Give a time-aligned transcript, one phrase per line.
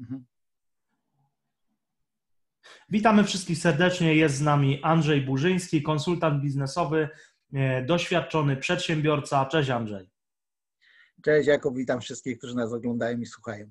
[0.00, 0.24] Mhm.
[2.88, 4.14] Witamy wszystkich serdecznie.
[4.14, 7.08] Jest z nami Andrzej Burzyński, konsultant biznesowy,
[7.52, 9.46] e, doświadczony przedsiębiorca.
[9.46, 10.10] Cześć Andrzej.
[11.24, 13.70] Cześć Jakub, witam wszystkich, którzy nas oglądają i słuchają.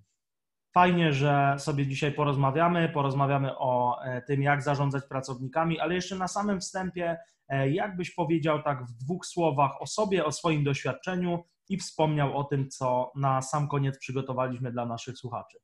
[0.74, 2.90] Fajnie, że sobie dzisiaj porozmawiamy.
[2.90, 7.18] Porozmawiamy o e, tym, jak zarządzać pracownikami, ale jeszcze na samym wstępie,
[7.48, 12.38] e, jak byś powiedział tak w dwóch słowach o sobie, o swoim doświadczeniu i wspomniał
[12.38, 15.58] o tym, co na sam koniec przygotowaliśmy dla naszych słuchaczy.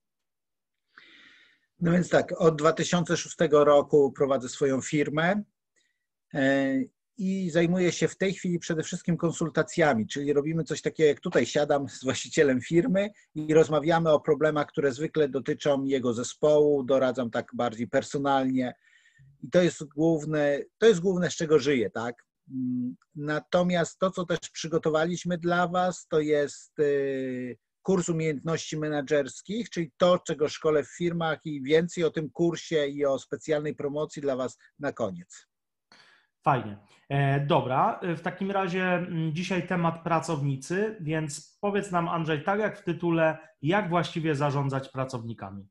[1.79, 5.43] No więc tak, od 2006 roku prowadzę swoją firmę
[6.33, 6.75] e,
[7.17, 11.45] i zajmuję się w tej chwili przede wszystkim konsultacjami, czyli robimy coś takiego jak tutaj
[11.45, 17.47] siadam z właścicielem firmy i rozmawiamy o problemach, które zwykle dotyczą jego zespołu, doradzam tak
[17.53, 18.73] bardziej personalnie
[19.43, 22.15] i to jest główne, to jest główne z czego żyję, tak?
[22.51, 29.91] Mm, natomiast to, co też przygotowaliśmy dla Was, to jest y, kurs umiejętności menedżerskich, czyli
[29.97, 34.35] to, czego szkole w firmach i więcej o tym kursie i o specjalnej promocji dla
[34.35, 35.47] Was na koniec.
[36.43, 36.77] Fajnie.
[37.09, 42.79] E, dobra, w takim razie mm, dzisiaj temat pracownicy, więc powiedz nam, Andrzej, tak jak
[42.79, 45.67] w tytule, jak właściwie zarządzać pracownikami?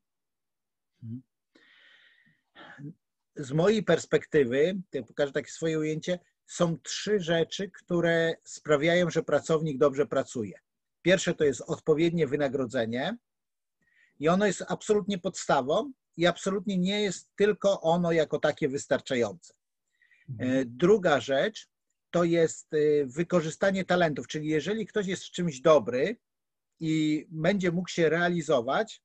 [3.36, 10.06] Z mojej perspektywy, pokażę takie swoje ujęcie, są trzy rzeczy, które sprawiają, że pracownik dobrze
[10.06, 10.63] pracuje.
[11.04, 13.16] Pierwsze to jest odpowiednie wynagrodzenie
[14.18, 19.54] i ono jest absolutnie podstawą i absolutnie nie jest tylko ono jako takie wystarczające.
[20.28, 20.50] Mhm.
[20.50, 21.68] E, druga rzecz
[22.10, 26.16] to jest e, wykorzystanie talentów, czyli jeżeli ktoś jest w czymś dobry
[26.80, 29.02] i będzie mógł się realizować,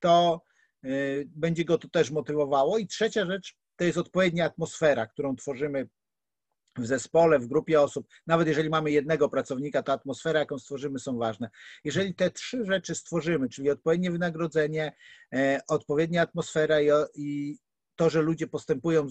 [0.00, 0.42] to
[0.84, 0.88] e,
[1.26, 2.78] będzie go to też motywowało.
[2.78, 5.88] I trzecia rzecz to jest odpowiednia atmosfera, którą tworzymy
[6.78, 11.18] w zespole, w grupie osób, nawet jeżeli mamy jednego pracownika, to atmosfera, jaką stworzymy, są
[11.18, 11.50] ważne.
[11.84, 14.92] Jeżeli te trzy rzeczy stworzymy, czyli odpowiednie wynagrodzenie,
[15.34, 16.76] e, odpowiednia atmosfera
[17.14, 17.58] i
[17.96, 19.06] to, że ludzie postępują,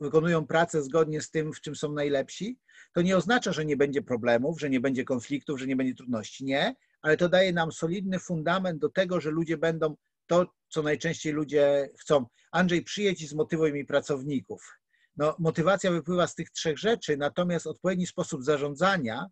[0.00, 2.58] wykonują pracę zgodnie z tym, w czym są najlepsi,
[2.92, 6.44] to nie oznacza, że nie będzie problemów, że nie będzie konfliktów, że nie będzie trudności.
[6.44, 11.32] Nie, ale to daje nam solidny fundament do tego, że ludzie będą to, co najczęściej
[11.32, 12.26] ludzie chcą.
[12.52, 14.78] Andrzej, przyjedź i zmotywuj mi pracowników
[15.18, 19.26] no, motywacja wypływa z tych trzech rzeczy, natomiast odpowiedni sposób zarządzania,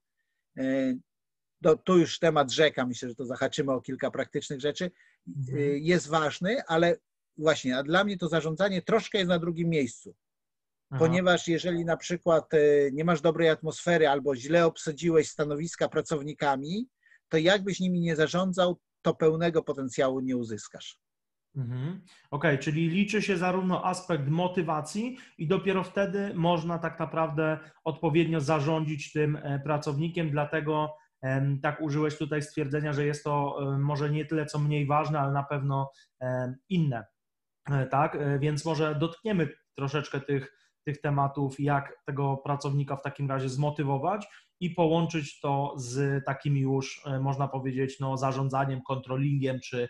[1.62, 4.90] no, tu już temat rzeka, myślę, że to zahaczymy o kilka praktycznych rzeczy,
[5.28, 5.58] mhm.
[5.58, 6.96] E, jest ważny, ale
[7.38, 10.14] właśnie, a dla mnie to zarządzanie troszkę jest na drugim miejscu.
[10.90, 10.98] Aha.
[10.98, 12.50] Ponieważ jeżeli na przykład
[12.92, 16.88] nie masz dobrej atmosfery albo źle obsadziłeś stanowiska pracownikami,
[17.28, 21.00] to jakbyś nimi nie zarządzał, to pełnego potencjału nie uzyskasz.
[21.56, 22.00] Mhm.
[22.30, 28.40] Okej, okay, czyli liczy się zarówno aspekt motywacji i dopiero wtedy można tak naprawdę odpowiednio
[28.40, 30.96] zarządzić tym e, pracownikiem, dlatego
[31.62, 35.32] tak użyłeś tutaj stwierdzenia, że jest to e, może nie tyle co mniej ważne, ale
[35.32, 35.90] na pewno
[36.68, 37.04] inne.
[37.70, 43.48] E, tak, więc może dotkniemy troszeczkę tych, tych tematów, jak tego pracownika w takim razie
[43.48, 44.26] zmotywować
[44.60, 49.88] i połączyć to z takim już, można powiedzieć, no, zarządzaniem, kontrolingiem czy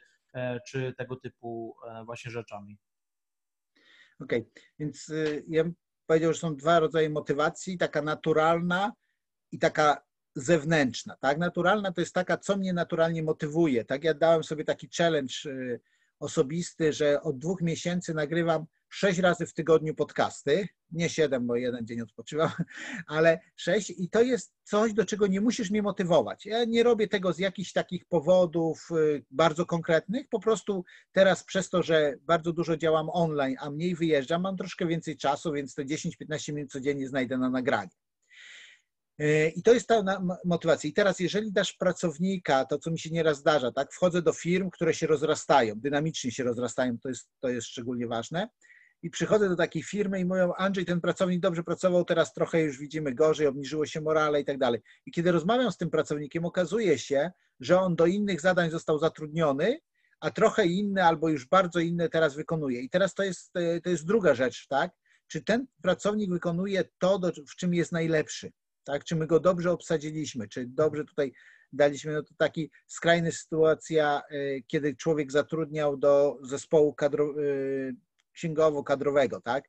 [0.68, 2.78] czy tego typu e, właśnie rzeczami.
[4.20, 4.62] Okej, okay.
[4.78, 5.74] więc y, ja bym
[6.06, 8.92] powiedział, że są dwa rodzaje motywacji, taka naturalna
[9.52, 11.16] i taka zewnętrzna.
[11.20, 11.38] Tak?
[11.38, 13.84] Naturalna to jest taka, co mnie naturalnie motywuje.
[13.84, 15.80] Tak, ja dałem sobie taki challenge y,
[16.20, 21.86] osobisty, że od dwóch miesięcy nagrywam sześć razy w tygodniu podcasty, nie siedem, bo jeden
[21.86, 22.50] dzień odpoczywam,
[23.06, 26.46] ale sześć i to jest coś, do czego nie musisz mnie motywować.
[26.46, 31.70] Ja nie robię tego z jakichś takich powodów y, bardzo konkretnych, po prostu teraz przez
[31.70, 35.84] to, że bardzo dużo działam online, a mniej wyjeżdżam, mam troszkę więcej czasu, więc te
[35.84, 37.90] 10-15 minut codziennie znajdę na nagranie.
[39.20, 40.90] Y, I to jest ta motywacja.
[40.90, 44.70] I teraz, jeżeli dasz pracownika, to co mi się nieraz zdarza, tak, wchodzę do firm,
[44.70, 48.48] które się rozrastają, dynamicznie się rozrastają, to jest, to jest szczególnie ważne
[49.06, 52.78] i przychodzę do takiej firmy i mówią, Andrzej, ten pracownik dobrze pracował, teraz trochę już
[52.78, 54.80] widzimy gorzej, obniżyło się morale i tak dalej.
[55.06, 57.30] I kiedy rozmawiam z tym pracownikiem, okazuje się,
[57.60, 59.78] że on do innych zadań został zatrudniony,
[60.20, 62.80] a trochę inne albo już bardzo inne teraz wykonuje.
[62.80, 63.52] I teraz to jest,
[63.84, 64.90] to jest druga rzecz, tak?
[65.26, 68.52] Czy ten pracownik wykonuje to, w czym jest najlepszy,
[68.84, 69.04] tak?
[69.04, 71.32] Czy my go dobrze obsadziliśmy, czy dobrze tutaj
[71.72, 78.05] daliśmy, no to taki skrajny sytuacja, e, kiedy człowiek zatrudniał do zespołu kadro, e,
[78.36, 79.64] księgowo-kadrowego, tak?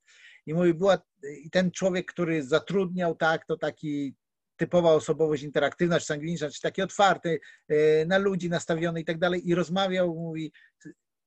[0.46, 0.98] I mówi, była,
[1.44, 4.16] i ten człowiek, który zatrudniał, tak, to taki
[4.58, 9.50] typowa osobowość interaktywna, czy sanguiniczna, czy taki otwarty, e, na ludzi nastawiony i tak dalej,
[9.50, 10.52] i rozmawiał, mówi,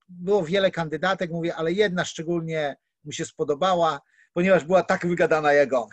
[0.09, 4.01] było wiele kandydatek, mówi, ale jedna szczególnie mu się spodobała,
[4.33, 5.89] ponieważ była tak wygadana jak on.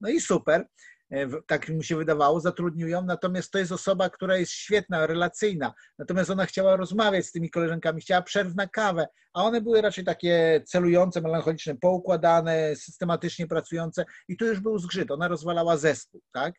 [0.00, 0.68] No i super.
[1.10, 5.74] E, tak mu się wydawało, zatrudnił ją, natomiast to jest osoba, która jest świetna, relacyjna,
[5.98, 10.04] natomiast ona chciała rozmawiać z tymi koleżankami, chciała przerw na kawę, a one były raczej
[10.04, 16.54] takie celujące, melancholiczne, poukładane, systematycznie pracujące i tu już był zgrzyt, ona rozwalała zespół, tak?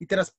[0.00, 0.36] I teraz,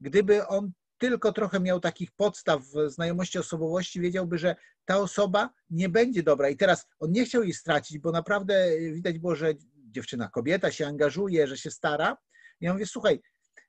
[0.00, 6.22] gdyby on tylko trochę miał takich podstaw znajomości osobowości, wiedziałby, że ta osoba nie będzie
[6.22, 6.48] dobra.
[6.48, 10.86] I teraz on nie chciał jej stracić, bo naprawdę widać było, że dziewczyna, kobieta się
[10.86, 12.16] angażuje, że się stara.
[12.60, 13.20] Ja mówię, słuchaj,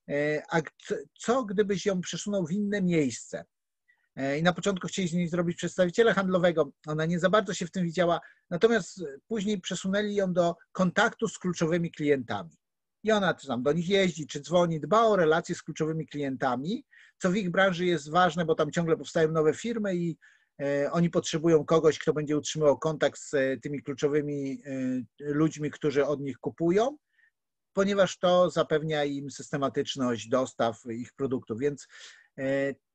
[0.09, 0.61] e, a
[1.19, 3.45] co gdybyś ją przesunął w inne miejsce?
[4.15, 6.71] E, I na początku chcieli z niej zrobić przedstawiciela handlowego.
[6.87, 11.39] Ona nie za bardzo się w tym widziała, natomiast później przesunęli ją do kontaktu z
[11.39, 12.49] kluczowymi klientami.
[13.03, 16.85] I ona tam do nich jeździ, czy dzwoni, dba o relacje z kluczowymi klientami,
[17.17, 20.17] co w ich branży jest ważne, bo tam ciągle powstają nowe firmy i
[20.61, 24.61] e, oni potrzebują kogoś, kto będzie utrzymywał kontakt z tymi kluczowymi
[25.19, 26.97] ludźmi, którzy od nich kupują,
[27.75, 31.59] ponieważ to zapewnia im systematyczność dostaw ich produktów.
[31.59, 31.87] Więc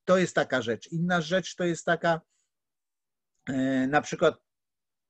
[0.05, 0.93] to jest taka rzecz.
[0.93, 2.21] Inna rzecz to jest taka,
[3.89, 4.35] na przykład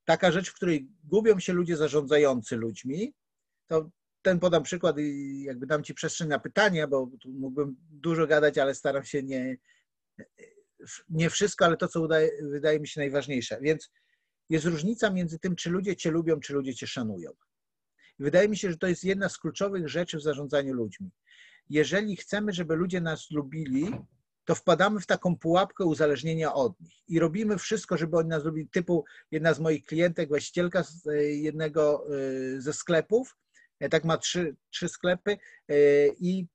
[0.04, 3.14] taka rzecz, w której gubią się ludzie zarządzający ludźmi.
[3.66, 3.90] To
[4.22, 8.58] ten podam przykład i jakby dam Ci przestrzeń na pytania, bo tu mógłbym dużo gadać,
[8.58, 9.56] ale staram się nie,
[11.08, 13.58] nie wszystko, ale to, co udaje, wydaje mi się najważniejsze.
[13.60, 13.90] Więc
[14.48, 17.30] jest różnica między tym, czy ludzie Cię lubią, czy ludzie Cię szanują.
[18.20, 21.10] Wydaje mi się, że to jest jedna z kluczowych rzeczy w zarządzaniu ludźmi.
[21.70, 23.90] Jeżeli chcemy, żeby ludzie nas lubili,
[24.44, 28.68] to wpadamy w taką pułapkę uzależnienia od nich i robimy wszystko, żeby oni nas lubili.
[28.68, 33.36] Typu jedna z moich klientek, właścicielka e, jednego e, ze sklepów,
[33.80, 35.38] E, tak ma trzy, trzy sklepy
[36.20, 36.46] i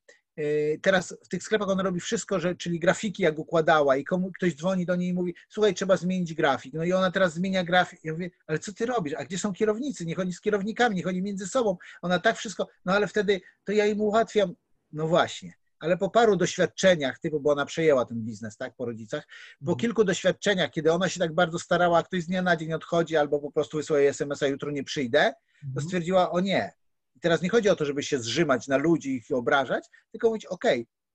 [0.81, 4.55] teraz w tych sklepach ona robi wszystko, że, czyli grafiki jak układała i komu, ktoś
[4.55, 6.73] dzwoni do niej i mówi, słuchaj, trzeba zmienić grafik.
[6.73, 7.99] No i ona teraz zmienia grafik.
[8.03, 9.13] Ja mówię, ale co ty robisz?
[9.17, 10.05] A gdzie są kierownicy?
[10.05, 11.77] Niech oni z kierownikami, niech oni między sobą.
[12.01, 14.53] Ona tak wszystko, no ale wtedy to ja im ułatwiam.
[14.93, 15.53] No właśnie.
[15.79, 19.27] Ale po paru doświadczeniach, typu, bo ona przejęła ten biznes, tak, po rodzicach,
[19.59, 19.77] po mhm.
[19.77, 23.17] kilku doświadczeniach, kiedy ona się tak bardzo starała, a ktoś z dnia na dzień odchodzi
[23.17, 25.85] albo po prostu wysłuje SMS-a, jutro nie przyjdę, to mhm.
[25.85, 26.73] stwierdziła, o nie,
[27.15, 30.27] i teraz nie chodzi o to, żeby się zrzymać na ludzi i ich obrażać, tylko
[30.27, 30.65] mówić, ok,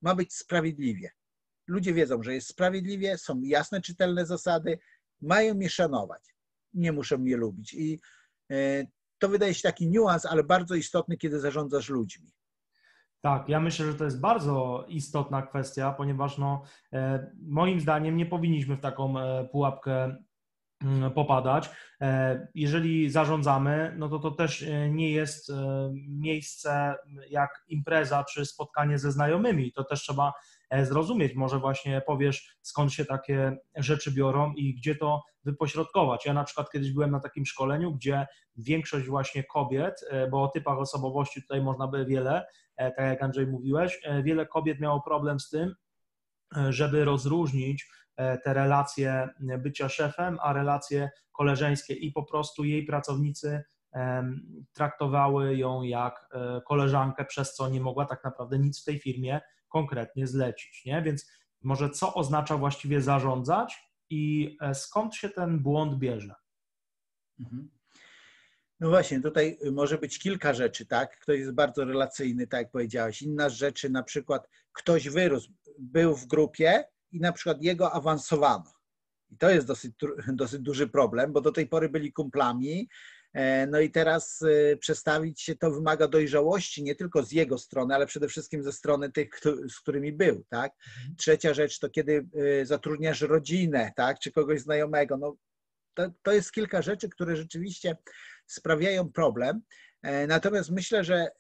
[0.03, 1.11] ma być sprawiedliwie.
[1.67, 4.79] Ludzie wiedzą, że jest sprawiedliwie, są jasne, czytelne zasady,
[5.21, 6.35] mają mnie szanować,
[6.75, 7.75] nie muszą mnie lubić.
[7.75, 8.01] I
[8.51, 8.87] e,
[9.19, 12.33] to wydaje się taki niuans, ale bardzo istotny, kiedy zarządzasz ludźmi.
[13.21, 16.63] Tak, ja myślę, że to jest bardzo istotna kwestia, ponieważ no,
[16.93, 20.17] e, moim zdaniem nie powinniśmy w taką e, pułapkę
[21.15, 21.71] popadać.
[22.01, 26.95] E, jeżeli zarządzamy, no to to też e, nie jest e, miejsce
[27.31, 29.73] jak impreza czy spotkanie ze znajomymi.
[29.73, 30.33] To też trzeba
[30.83, 31.35] zrozumieć.
[31.35, 36.27] Może właśnie powiesz, skąd się takie rzeczy biorą i gdzie to wypośrodkować.
[36.27, 40.01] Ja na przykład kiedyś byłem na takim szkoleniu, gdzie większość właśnie kobiet,
[40.31, 42.47] bo o typach osobowości tutaj można by wiele,
[42.77, 45.75] tak jak Andrzej mówiłeś, wiele kobiet miało problem z tym,
[46.71, 47.89] żeby rozróżnić
[48.21, 53.63] E, te relacje bycia szefem, a relacje koleżeńskie i po prostu jej pracownicy
[54.73, 59.41] traktowały ją jak e, koleżankę, przez co nie mogła tak naprawdę nic w tej firmie
[59.69, 60.85] konkretnie zlecić.
[60.85, 61.03] Nie?
[61.03, 61.31] Więc
[61.63, 63.79] może co oznacza właściwie zarządzać
[64.11, 66.35] i e, skąd się ten błąd bierze?
[67.41, 67.71] Mhm.
[68.81, 71.19] No właśnie, tutaj może być kilka rzeczy, tak?
[71.19, 73.23] Ktoś jest bardzo relacyjny, tak jak powiedziałeś.
[73.23, 78.73] Inna rzeczy, na przykład ktoś wyrósł, był w grupie, i na przykład jego awansowano.
[79.31, 79.93] I to jest dosyć,
[80.29, 82.89] dosyć duży problem, bo do tej pory byli kumplami,
[83.33, 87.95] e, no i teraz e, przestawić się to wymaga dojrzałości nie tylko z jego strony,
[87.95, 90.45] ale przede wszystkim ze strony tych, z którymi był.
[90.49, 90.73] Tak?
[90.99, 91.17] Mhm.
[91.17, 92.27] Trzecia rzecz to kiedy
[92.61, 94.19] e, zatrudniasz rodzinę, tak?
[94.19, 95.17] czy kogoś znajomego.
[95.17, 95.37] No,
[95.95, 97.97] to, to jest kilka rzeczy, które rzeczywiście
[98.53, 99.63] sprawiają problem.
[100.29, 101.31] Natomiast myślę, że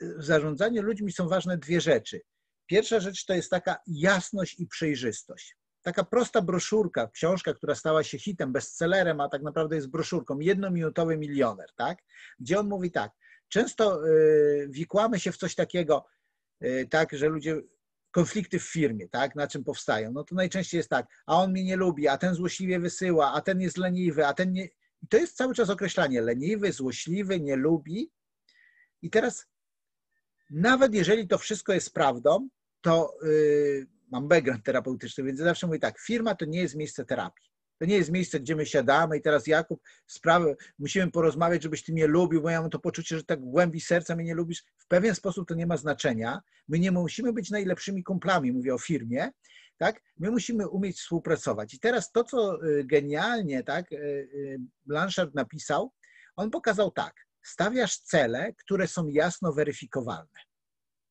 [0.00, 2.20] w zarządzaniu ludźmi są ważne dwie rzeczy.
[2.66, 5.56] Pierwsza rzecz to jest taka jasność i przejrzystość.
[5.82, 11.16] Taka prosta broszurka, książka, która stała się hitem, bestsellerem, a tak naprawdę jest broszurką, jednominutowy
[11.16, 11.98] milioner, tak?
[12.38, 13.12] Gdzie on mówi tak,
[13.48, 16.06] często y, wikłamy się w coś takiego,
[16.90, 17.62] tak, że ludzie
[18.10, 20.12] konflikty w firmie, tak, na czym powstają.
[20.12, 23.40] No to najczęściej jest tak, a on mnie nie lubi, a ten złośliwie wysyła, a
[23.40, 24.68] ten jest leniwy, a ten nie.
[25.02, 28.10] I to jest cały czas określanie leniwy, złośliwy, nie lubi.
[29.02, 29.46] I teraz,
[30.50, 32.48] nawet jeżeli to wszystko jest prawdą,
[32.80, 37.50] to yy, mam background terapeutyczny, więc zawsze mówię tak, firma to nie jest miejsce terapii.
[37.78, 41.92] To nie jest miejsce, gdzie my siadamy i teraz Jakub, sprawę, musimy porozmawiać, żebyś ty
[41.92, 44.64] mnie lubił, bo ja mam to poczucie, że tak w głębi serca mnie nie lubisz.
[44.76, 46.40] W pewien sposób to nie ma znaczenia.
[46.68, 49.30] My nie musimy być najlepszymi kumplami, mówię o firmie,
[49.80, 50.02] tak?
[50.18, 51.74] My musimy umieć współpracować.
[51.74, 55.92] I teraz to, co y, genialnie, tak, y, y, Blanchard napisał,
[56.36, 60.40] on pokazał tak, stawiasz cele, które są jasno weryfikowalne.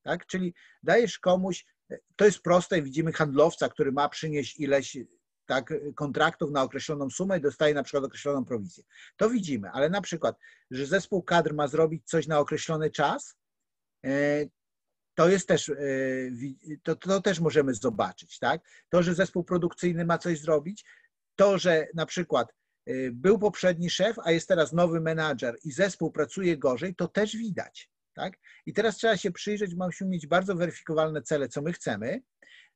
[0.04, 0.26] Tak?
[0.26, 1.66] Czyli dajesz komuś,
[2.16, 4.98] to jest proste, widzimy handlowca, który ma przynieść ileś
[5.46, 8.84] tak, kontraktów na określoną sumę i dostaje na przykład określoną prowizję.
[9.18, 10.38] To widzimy, ale na przykład,
[10.72, 13.36] że zespół kadr ma zrobić coś na określony czas,
[15.20, 15.76] to jest też, e,
[16.84, 18.62] to, to też możemy zobaczyć, tak?
[18.90, 20.86] To, że zespół produkcyjny ma coś zrobić,
[21.36, 22.54] to, że na przykład
[22.86, 27.36] e, był poprzedni szef, a jest teraz nowy menadżer i zespół pracuje gorzej, to też
[27.38, 27.90] widać.
[28.14, 28.34] Tak?
[28.66, 32.22] I teraz trzeba się przyjrzeć, musimy mieć bardzo weryfikowalne cele, co my chcemy.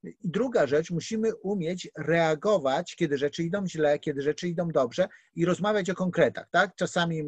[0.03, 5.45] I druga rzecz, musimy umieć reagować, kiedy rzeczy idą źle, kiedy rzeczy idą dobrze i
[5.45, 6.49] rozmawiać o konkretach.
[6.51, 6.75] Tak?
[6.75, 7.23] Czasami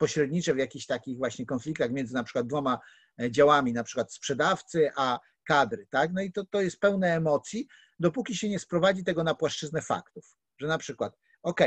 [0.00, 2.78] pośrednicze w jakichś takich właśnie konfliktach między na przykład dwoma
[3.20, 5.86] e, działami, na przykład sprzedawcy, a kadry.
[5.90, 6.10] Tak?
[6.12, 7.66] No i to, to jest pełne emocji,
[7.98, 10.36] dopóki się nie sprowadzi tego na płaszczyznę faktów.
[10.58, 11.60] Że na przykład, ok,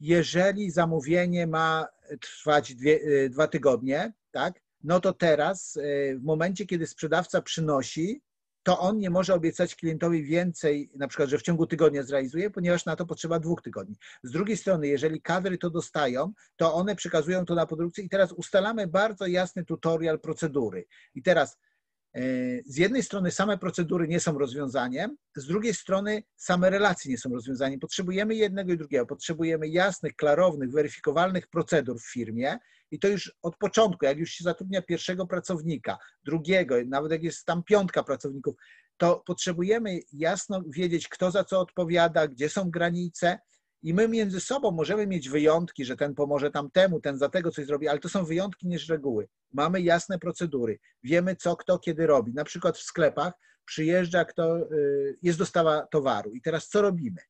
[0.00, 1.88] jeżeli zamówienie ma
[2.20, 8.22] trwać dwie, y, dwa tygodnie, tak, no to teraz y, w momencie, kiedy sprzedawca przynosi,
[8.64, 12.84] to on nie może obiecać klientowi więcej, na przykład, że w ciągu tygodnia zrealizuje, ponieważ
[12.84, 13.96] na to potrzeba dwóch tygodni.
[14.22, 18.32] Z drugiej strony, jeżeli kadry to dostają, to one przekazują to na produkcję i teraz
[18.32, 20.86] ustalamy bardzo jasny tutorial procedury.
[21.14, 21.58] I teraz
[22.14, 22.20] E,
[22.66, 27.30] z jednej strony same procedury nie są rozwiązaniem, z drugiej strony same relacje nie są
[27.30, 27.80] rozwiązaniem.
[27.80, 29.06] Potrzebujemy jednego i drugiego.
[29.06, 32.58] Potrzebujemy jasnych, klarownych, weryfikowalnych procedur w firmie
[32.94, 37.46] i to już od początku, jak już się zatrudnia pierwszego pracownika, drugiego, nawet jak jest
[37.46, 38.54] tam piątka pracowników,
[38.96, 43.38] to potrzebujemy jasno wiedzieć, kto za co odpowiada, gdzie są granice,
[43.82, 47.66] i my między sobą możemy mieć wyjątki, że ten pomoże tamtemu, ten za tego coś
[47.66, 49.28] zrobi, ale to są wyjątki niż reguły.
[49.52, 52.34] Mamy jasne procedury, wiemy co kto kiedy robi.
[52.34, 53.32] Na przykład w sklepach
[53.64, 57.20] przyjeżdża kto, y, jest dostawa towaru i teraz co robimy?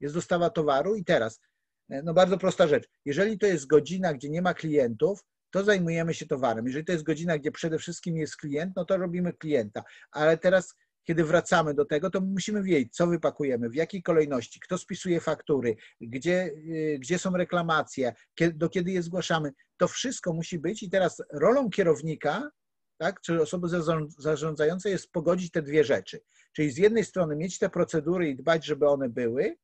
[0.00, 1.40] Jest dostawa towaru i teraz,
[1.88, 6.26] no bardzo prosta rzecz, jeżeli to jest godzina, gdzie nie ma klientów, to zajmujemy się
[6.26, 6.66] towarem.
[6.66, 9.82] Jeżeli to jest godzina, gdzie przede wszystkim jest klient, no to robimy klienta.
[10.10, 10.74] Ale teraz
[11.08, 15.76] kiedy wracamy do tego, to musimy wiedzieć, co wypakujemy, w jakiej kolejności, kto spisuje faktury,
[16.00, 18.14] gdzie, y, gdzie są reklamacje,
[18.54, 19.52] do kiedy je zgłaszamy.
[19.76, 22.50] To wszystko musi być i teraz rolą kierownika,
[22.98, 23.68] tak, czy osoby
[24.18, 26.20] zarządzającej jest pogodzić te dwie rzeczy.
[26.52, 29.56] Czyli z jednej strony mieć te procedury i dbać, żeby one były,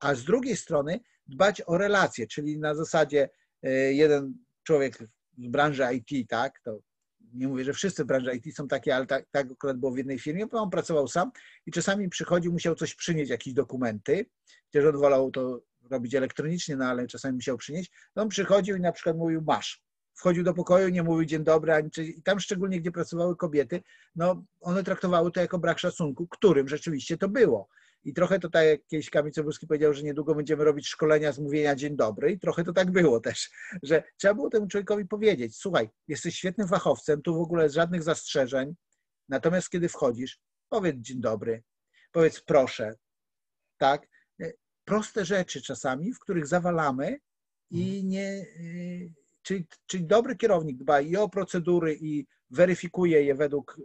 [0.00, 3.28] a z drugiej strony dbać o relacje, czyli na zasadzie
[3.66, 4.98] y, jeden człowiek
[5.38, 6.78] z branży IT, tak, to
[7.34, 9.96] nie mówię, że wszyscy w branży IT są takie, ale tak, tak akurat było w
[9.96, 11.30] jednej firmie, bo on pracował sam
[11.66, 14.26] i czasami przychodził, musiał coś przynieść, jakieś dokumenty,
[14.66, 15.60] chociaż on wolał to
[15.90, 17.92] robić elektronicznie, no ale czasami musiał przynieść.
[18.16, 19.82] No on przychodził i na przykład mówił masz.
[20.14, 23.82] Wchodził do pokoju, nie mówił dzień dobry, ani czy, i tam szczególnie, gdzie pracowały kobiety,
[24.16, 27.68] no one traktowały to jako brak szacunku, którym rzeczywiście to było.
[28.04, 31.38] I trochę to tak, jak kiedyś Kamil Cebulski powiedział, że niedługo będziemy robić szkolenia z
[31.38, 33.50] mówienia dzień dobry i trochę to tak było też,
[33.82, 38.74] że trzeba było temu człowiekowi powiedzieć, słuchaj, jesteś świetnym fachowcem, tu w ogóle żadnych zastrzeżeń,
[39.28, 41.62] natomiast kiedy wchodzisz, powiedz dzień dobry,
[42.12, 42.94] powiedz proszę,
[43.78, 44.08] tak?
[44.84, 47.18] Proste rzeczy czasami, w których zawalamy
[47.70, 48.08] i mhm.
[48.08, 48.46] nie...
[48.60, 53.80] Y, czyli, czyli dobry kierownik dba i o procedury i weryfikuje je według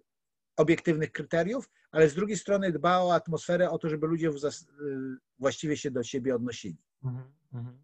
[0.58, 4.32] obiektywnych kryteriów, ale z drugiej strony dba o atmosferę, o to, żeby ludzie
[5.40, 6.78] właściwie się do siebie odnosili.
[7.04, 7.78] Mhm, mhm.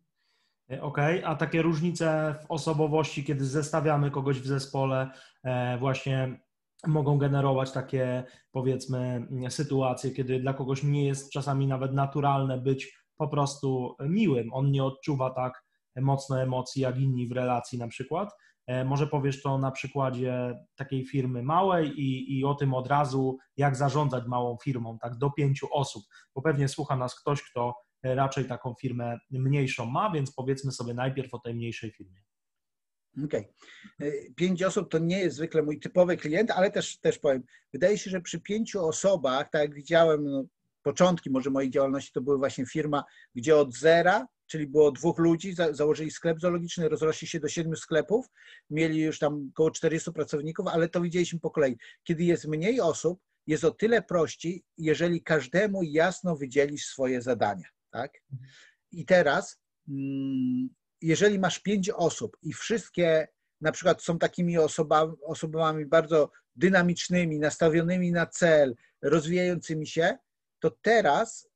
[0.72, 1.32] E, okej, okay.
[1.32, 5.10] a takie różnice w osobowości, kiedy zestawiamy kogoś w zespole,
[5.44, 6.40] e, właśnie
[6.88, 13.28] mogą generować takie, powiedzmy, sytuacje, kiedy dla kogoś nie jest czasami nawet naturalne być po
[13.28, 14.54] prostu miłym.
[14.54, 15.63] On nie odczuwa tak
[16.02, 18.30] mocno emocji jak inni w relacji na przykład.
[18.68, 23.38] E, może powiesz to na przykładzie takiej firmy małej i, i o tym od razu,
[23.58, 26.04] jak zarządzać małą firmą, tak do pięciu osób,
[26.36, 31.34] bo pewnie słucha nas ktoś, kto raczej taką firmę mniejszą ma, więc powiedzmy sobie najpierw
[31.34, 32.22] o tej mniejszej firmie.
[33.26, 33.48] Okej.
[33.98, 34.08] Okay.
[34.08, 37.98] E, pięć osób to nie jest zwykle mój typowy klient, ale też, też powiem, wydaje
[37.98, 40.44] się, że przy pięciu osobach, tak jak widziałem, no,
[40.84, 43.04] początki może mojej działalności to były właśnie firma,
[43.36, 48.26] gdzie od zera czyli było dwóch ludzi, założyli sklep zoologiczny, rozrośli się do siedmiu sklepów,
[48.70, 51.78] mieli już tam około 400 pracowników, ale to widzieliśmy po kolei.
[52.04, 57.68] Kiedy jest mniej osób, jest o tyle prościej, jeżeli każdemu jasno wydzielisz swoje zadania.
[57.92, 58.12] Tak?
[58.92, 60.70] I teraz, mm,
[61.02, 63.28] jeżeli masz pięć osób i wszystkie
[63.62, 70.18] na przykład są takimi osobami, osobami bardzo dynamicznymi, nastawionymi na cel, rozwijającymi się,
[70.60, 71.50] to teraz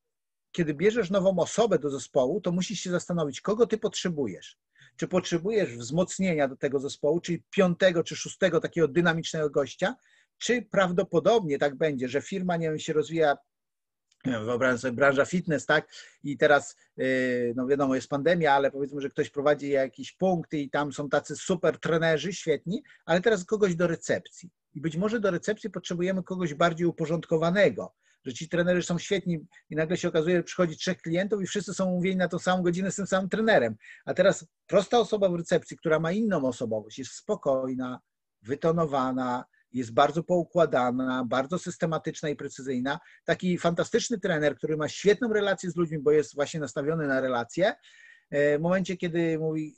[0.57, 4.57] kiedy bierzesz nową osobę do zespołu, to musisz się zastanowić, kogo ty potrzebujesz.
[4.95, 9.95] Czy potrzebujesz wzmocnienia do tego zespołu, czyli piątego czy szóstego takiego dynamicznego gościa,
[10.37, 13.37] czy prawdopodobnie tak będzie, że firma nie wiem, się rozwija
[14.25, 15.87] wyobraź sobie branża fitness, tak?
[16.23, 20.69] I teraz, y, no wiadomo, jest pandemia, ale powiedzmy, że ktoś prowadzi jakiś punkt i
[20.69, 24.49] tam są tacy super trenerzy, świetni, ale teraz kogoś do recepcji.
[24.73, 27.93] I być może do recepcji potrzebujemy kogoś bardziej uporządkowanego,
[28.27, 31.73] że ci trenerzy są świetni i nagle się okazuje, że przychodzi trzech klientów i wszyscy
[31.73, 33.75] są umówieni na tą samą godzinę z tym samym trenerem.
[34.05, 37.99] A teraz prosta osoba w recepcji, która ma inną osobowość, jest spokojna,
[38.41, 42.99] wytonowana, jest bardzo poukładana, bardzo systematyczna i precyzyjna.
[43.25, 47.75] Taki fantastyczny trener, który ma świetną relację z ludźmi, bo jest właśnie nastawiony na relacje,
[48.29, 49.75] e, w momencie, kiedy mówi,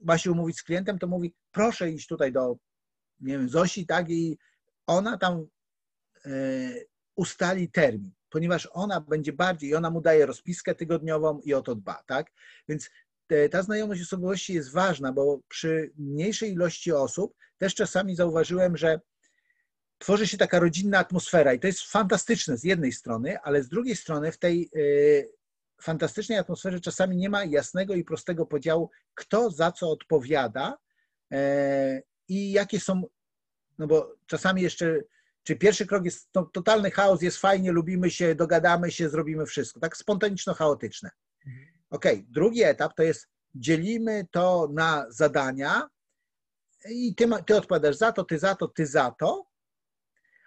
[0.00, 2.56] ma się umówić z klientem, to mówi, proszę iść tutaj do,
[3.20, 4.38] nie wiem, Zosi, tak, i
[4.86, 5.46] ona tam
[6.24, 6.30] e,
[7.18, 12.02] ustali termin, ponieważ ona będzie bardziej, ona mu daje rozpiskę tygodniową i o to dba,
[12.06, 12.32] tak?
[12.68, 12.90] Więc
[13.50, 19.00] ta znajomość osobowości jest ważna, bo przy mniejszej ilości osób też czasami zauważyłem, że
[19.98, 23.96] tworzy się taka rodzinna atmosfera i to jest fantastyczne z jednej strony, ale z drugiej
[23.96, 25.32] strony w tej y,
[25.82, 30.78] fantastycznej atmosferze czasami nie ma jasnego i prostego podziału, kto za co odpowiada
[31.32, 33.02] e, i jakie są,
[33.78, 35.00] no bo czasami jeszcze,
[35.48, 39.80] czy pierwszy krok jest to, totalny chaos, jest fajnie, lubimy się, dogadamy się, zrobimy wszystko,
[39.80, 41.10] tak spontaniczno-chaotyczne.
[41.46, 41.66] Mhm.
[41.90, 45.88] Ok, drugi etap to jest dzielimy to na zadania
[46.90, 49.46] i ty, ty odpowiadasz za to, ty za to, ty za to,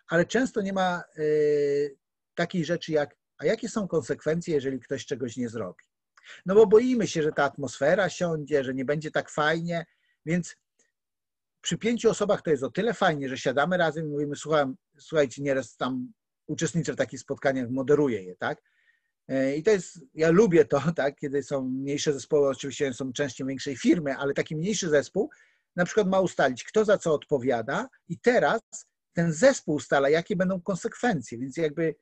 [0.08, 1.98] ale często nie ma y,
[2.36, 5.84] takiej rzeczy jak, a jakie są konsekwencje, jeżeli ktoś czegoś nie zrobi.
[6.46, 9.86] No bo boimy się, że ta atmosfera siądzie, że nie będzie tak fajnie,
[10.26, 10.56] więc
[11.62, 15.42] przy pięciu osobach to jest o tyle fajnie, że siadamy razem i mówimy, słucham, słuchajcie,
[15.42, 16.14] nieraz tam
[16.48, 18.62] uczestniczę w takich spotkaniach, moderuję je, tak?
[19.28, 23.48] E, I to jest, ja lubię to, tak, kiedy są mniejsze zespoły, oczywiście są częściej
[23.48, 25.30] większej firmy, ale taki mniejszy zespół
[25.76, 28.62] na przykład ma ustalić, kto za co odpowiada i teraz
[29.14, 31.96] ten zespół ustala, jakie będą konsekwencje, więc jakby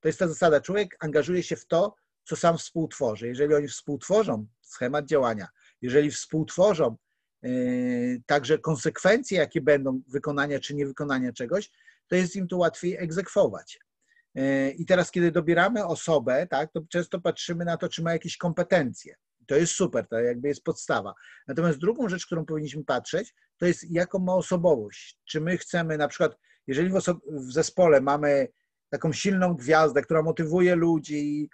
[0.00, 1.94] to jest ta zasada, człowiek angażuje się w to,
[2.24, 3.28] co sam współtworzy.
[3.28, 5.48] Jeżeli oni współtworzą schemat działania,
[5.82, 6.96] jeżeli współtworzą
[8.26, 11.70] także konsekwencje, jakie będą wykonania czy niewykonania czegoś,
[12.08, 13.78] to jest im to łatwiej egzekwować.
[14.34, 18.36] E, I teraz, kiedy dobieramy osobę, tak, to często patrzymy na to, czy ma jakieś
[18.36, 19.14] kompetencje.
[19.46, 21.14] To jest super, to jakby jest podstawa.
[21.46, 25.18] Natomiast drugą rzecz, którą powinniśmy patrzeć, to jest jaką ma osobowość.
[25.24, 28.48] Czy my chcemy na przykład, jeżeli w, w zespole mamy
[28.90, 31.48] taką silną gwiazdę, która motywuje ludzi i,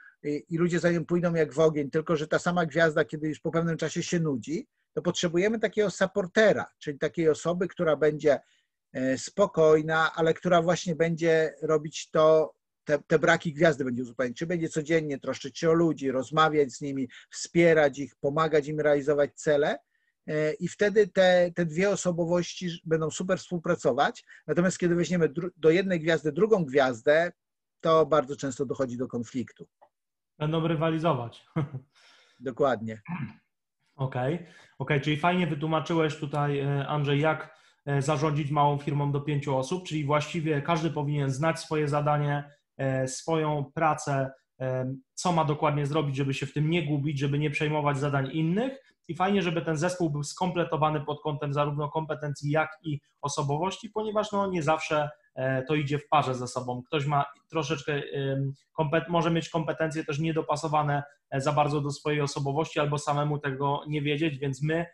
[0.49, 3.41] i ludzie za nią pójdą jak w ogień, tylko że ta sama gwiazda, kiedy już
[3.41, 8.41] po pewnym czasie się nudzi, to potrzebujemy takiego supportera, czyli takiej osoby, która będzie
[8.93, 14.37] e, spokojna, ale która właśnie będzie robić to te, te braki gwiazdy będzie uzupełniać.
[14.37, 19.35] Czy będzie codziennie troszczyć się o ludzi, rozmawiać z nimi, wspierać ich, pomagać im realizować
[19.35, 19.79] cele.
[20.27, 24.25] E, I wtedy te, te dwie osobowości będą super współpracować.
[24.47, 27.33] Natomiast kiedy weźmiemy do jednej gwiazdy drugą gwiazdę,
[27.81, 29.69] to bardzo często dochodzi do konfliktu.
[30.39, 31.47] Będą rywalizować.
[32.41, 33.03] Dokładnie.
[33.97, 34.47] Okej, okay.
[34.79, 35.01] okay.
[35.01, 40.05] czyli fajnie wytłumaczyłeś tutaj, e, Andrzej, jak e, zarządzić małą firmą do pięciu osób, czyli
[40.05, 42.45] właściwie każdy powinien znać swoje zadanie,
[42.77, 44.33] E, swoją pracę,
[45.15, 48.73] co ma dokładnie zrobić, żeby się w tym nie gubić, żeby nie przejmować zadań innych.
[49.09, 54.33] I fajnie, żeby ten zespół był skompletowany pod kątem zarówno kompetencji, jak i osobowości, ponieważ
[54.33, 55.11] no, nie zawsze
[55.69, 56.83] to idzie w parze ze sobą.
[56.87, 58.03] Ktoś ma troszeczkę,
[59.09, 61.03] może mieć kompetencje też niedopasowane
[61.37, 64.87] za bardzo do swojej osobowości albo samemu tego nie wiedzieć, więc my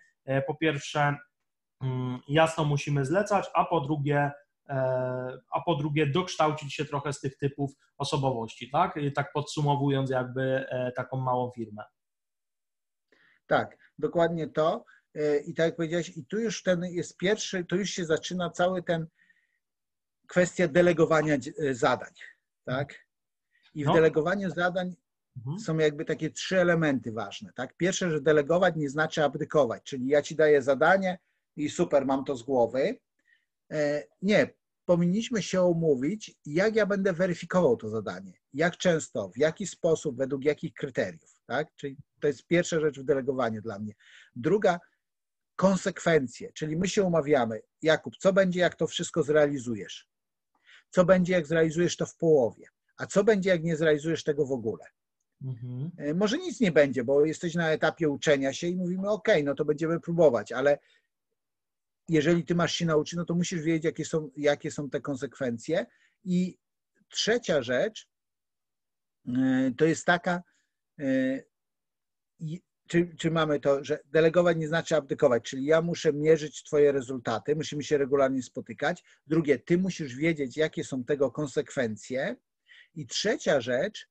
[0.46, 1.16] po pierwsze
[1.82, 4.30] mm, jasno musimy zlecać, a po drugie
[4.68, 8.94] E, a po drugie dokształcić się trochę z tych typów osobowości, tak?
[9.14, 11.82] Tak podsumowując jakby e, taką małą firmę.
[13.46, 14.84] Tak, dokładnie to.
[15.14, 18.50] E, I tak jak powiedziałeś, i tu już ten jest pierwszy, tu już się zaczyna
[18.50, 19.06] cały ten
[20.28, 21.36] kwestia delegowania
[21.72, 22.12] zadań,
[22.64, 22.94] tak?
[23.74, 23.94] I w no.
[23.94, 24.96] delegowaniu zadań
[25.36, 25.58] mhm.
[25.58, 27.76] są jakby takie trzy elementy ważne, tak?
[27.76, 31.18] Pierwsze, że delegować nie znaczy abdykować, czyli ja ci daję zadanie
[31.56, 32.98] i super, mam to z głowy.
[34.22, 34.50] Nie,
[34.84, 40.44] powinniśmy się umówić, jak ja będę weryfikował to zadanie, jak często, w jaki sposób, według
[40.44, 41.40] jakich kryteriów.
[41.46, 41.74] Tak?
[41.76, 43.92] Czyli to jest pierwsza rzecz w delegowaniu dla mnie.
[44.36, 44.78] Druga,
[45.56, 50.08] konsekwencje, czyli my się umawiamy, Jakub, co będzie, jak to wszystko zrealizujesz?
[50.90, 52.66] Co będzie, jak zrealizujesz to w połowie?
[52.96, 54.84] A co będzie, jak nie zrealizujesz tego w ogóle?
[55.44, 55.90] Mhm.
[55.98, 59.54] E, może nic nie będzie, bo jesteś na etapie uczenia się i mówimy, OK, no
[59.54, 60.78] to będziemy próbować, ale
[62.08, 65.86] jeżeli ty masz się nauczyć, no to musisz wiedzieć, jakie są, jakie są te konsekwencje.
[66.24, 66.58] I
[67.08, 68.08] trzecia rzecz
[69.28, 70.42] e, to jest taka,
[70.98, 71.42] e,
[72.88, 77.56] czy, czy mamy to, że delegować nie znaczy abdykować, czyli ja muszę mierzyć Twoje rezultaty,
[77.56, 79.04] musimy się regularnie spotykać.
[79.26, 82.36] Drugie, Ty musisz wiedzieć, jakie są tego konsekwencje.
[82.94, 84.08] I trzecia rzecz,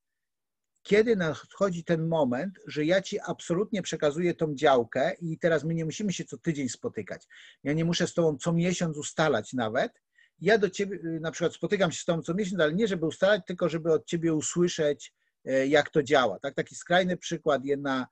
[0.83, 5.85] kiedy nadchodzi ten moment, że ja ci absolutnie przekazuję tą działkę i teraz my nie
[5.85, 7.27] musimy się co tydzień spotykać.
[7.63, 9.91] Ja nie muszę z tobą co miesiąc ustalać nawet,
[10.39, 13.05] ja do ciebie y, na przykład spotykam się z tobą co miesiąc, ale nie żeby
[13.05, 15.13] ustalać, tylko żeby od ciebie usłyszeć,
[15.45, 16.39] e, jak to działa.
[16.39, 18.07] Tak, taki skrajny przykład, jedna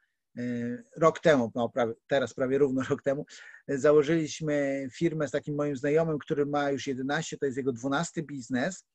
[0.97, 3.25] rok temu, no prawie, teraz prawie równo rok temu,
[3.67, 8.23] e, założyliśmy firmę z takim moim znajomym, który ma już 11, to jest jego 12
[8.23, 8.85] biznes.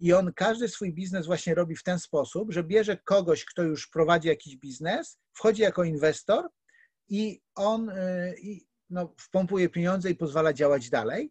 [0.00, 3.88] I on każdy swój biznes właśnie robi w ten sposób, że bierze kogoś, kto już
[3.88, 6.48] prowadzi jakiś biznes, wchodzi jako inwestor
[7.08, 7.92] i on
[8.42, 11.30] i, no, wpompuje pieniądze i pozwala działać dalej.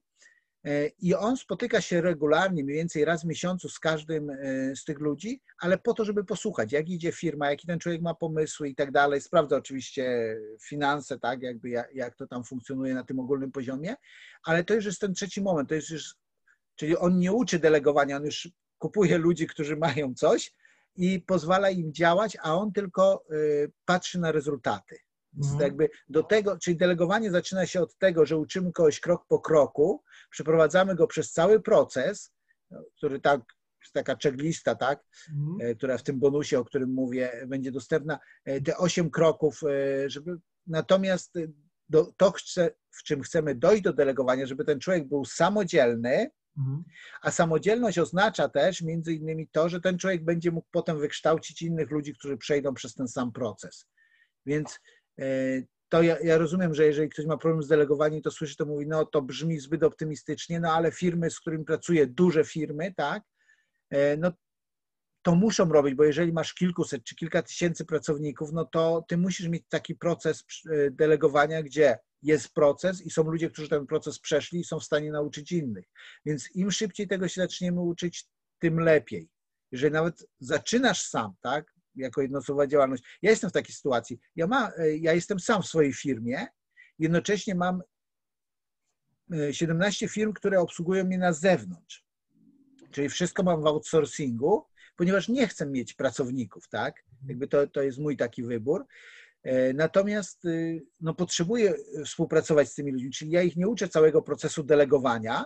[0.68, 4.84] E, I on spotyka się regularnie, mniej więcej raz w miesiącu z każdym e, z
[4.84, 8.70] tych ludzi, ale po to, żeby posłuchać, jak idzie firma, jaki ten człowiek ma pomysły
[8.70, 9.22] i tak dalej.
[9.22, 10.36] Sprawdza oczywiście
[10.68, 13.96] finanse, tak, jakby jak, jak to tam funkcjonuje na tym ogólnym poziomie,
[14.44, 16.16] ale to już jest ten trzeci moment, to jest już,
[16.76, 20.54] czyli on nie uczy delegowania, on już kupuje ludzi, którzy mają coś
[20.96, 23.36] i pozwala im działać, a on tylko e,
[23.86, 25.07] patrzy na rezultaty.
[25.44, 25.62] Mhm.
[25.62, 30.04] Jakby do tego, czyli delegowanie zaczyna się od tego, że uczymy kogoś krok po kroku,
[30.30, 32.34] przeprowadzamy go przez cały proces,
[32.98, 33.42] który tak,
[33.94, 35.72] taka checklista, tak, mhm.
[35.72, 40.10] E, która w tym bonusie, o którym mówię, będzie dostępna, e, te osiem kroków, e,
[40.10, 41.34] żeby natomiast
[41.90, 46.84] do, to, chce, w czym chcemy dojść do delegowania, żeby ten człowiek był samodzielny, mhm.
[47.22, 51.92] a samodzielność oznacza też między innymi to, że ten człowiek będzie mógł potem wykształcić innych
[51.92, 53.88] ludzi, którzy przejdą przez ten sam proces.
[54.46, 54.80] Więc
[55.90, 58.88] to ja, ja, rozumiem, że jeżeli ktoś ma problem z delegowaniem, to słyszy, to mówi,
[58.88, 63.24] no to brzmi zbyt optymistycznie, no ale firmy, z którymi pracuję, duże firmy, tak,
[63.90, 64.32] e, no
[65.22, 69.48] to muszą robić, bo jeżeli masz kilkuset czy kilka tysięcy pracowników, no to ty musisz
[69.48, 74.60] mieć taki proces e, delegowania, gdzie jest proces i są ludzie, którzy ten proces przeszli
[74.60, 75.86] i są w stanie nauczyć innych.
[76.26, 78.26] Więc im szybciej tego się zaczniemy uczyć,
[78.60, 79.30] tym lepiej.
[79.72, 83.04] Jeżeli nawet zaczynasz sam, tak, jako jednoosobowa działalność.
[83.22, 84.20] Ja jestem w takiej sytuacji.
[84.36, 86.48] Ja, ma, e, ja jestem sam w swojej firmie,
[87.00, 87.82] jednocześnie mam
[89.52, 92.06] 17 e, firm, które obsługują mnie na zewnątrz.
[92.92, 97.04] Czyli wszystko mam w outsourcingu, ponieważ nie chcę mieć pracowników, tak?
[97.28, 98.86] Jakby to, to jest mój taki wybór.
[99.44, 100.44] E, natomiast
[101.02, 101.74] no, potrzebuję
[102.06, 105.46] współpracować z tymi ludźmi, czyli ja ich nie uczę całego procesu delegowania.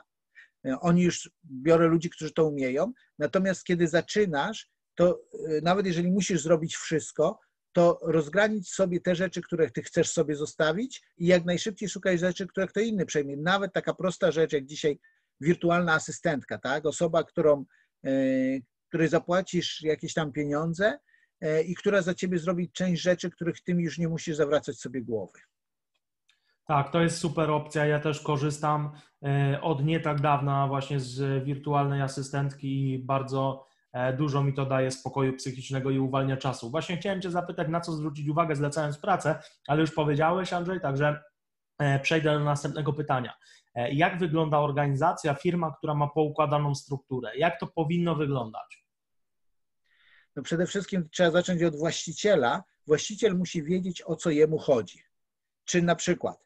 [0.81, 2.93] Oni już biorę ludzi, którzy to umieją.
[3.19, 4.69] Natomiast kiedy zaczynasz,
[5.01, 7.39] to y, nawet jeżeli musisz zrobić wszystko,
[7.71, 12.47] to rozgranić sobie te rzeczy, które ty chcesz sobie zostawić i jak najszybciej szukać rzeczy,
[12.47, 13.37] które kto inny przejmie.
[13.37, 14.99] Nawet taka prosta rzecz, jak dzisiaj
[15.39, 16.85] wirtualna asystentka, tak?
[16.85, 17.65] Osoba, którą,
[18.07, 20.97] y, której zapłacisz jakieś tam pieniądze
[21.43, 25.01] y, i która za ciebie zrobi część rzeczy, których ty już nie musisz zawracać sobie
[25.01, 25.39] głowy.
[26.65, 27.85] Tak, to jest super opcja.
[27.85, 28.91] Ja też korzystam
[29.61, 33.70] od nie tak dawna właśnie z wirtualnej asystentki i bardzo
[34.17, 36.69] dużo mi to daje spokoju psychicznego i uwalnia czasu.
[36.69, 41.23] Właśnie chciałem Cię zapytać, na co zwrócić uwagę zlecając pracę, ale już powiedziałeś, Andrzej, także
[41.79, 43.33] e, przejdę do następnego pytania.
[43.75, 47.37] E, jak wygląda organizacja, firma, która ma poukładaną strukturę?
[47.37, 48.85] Jak to powinno wyglądać?
[50.35, 52.63] No przede wszystkim trzeba zacząć od właściciela.
[52.87, 55.03] Właściciel musi wiedzieć, o co jemu chodzi.
[55.65, 56.45] Czy na przykład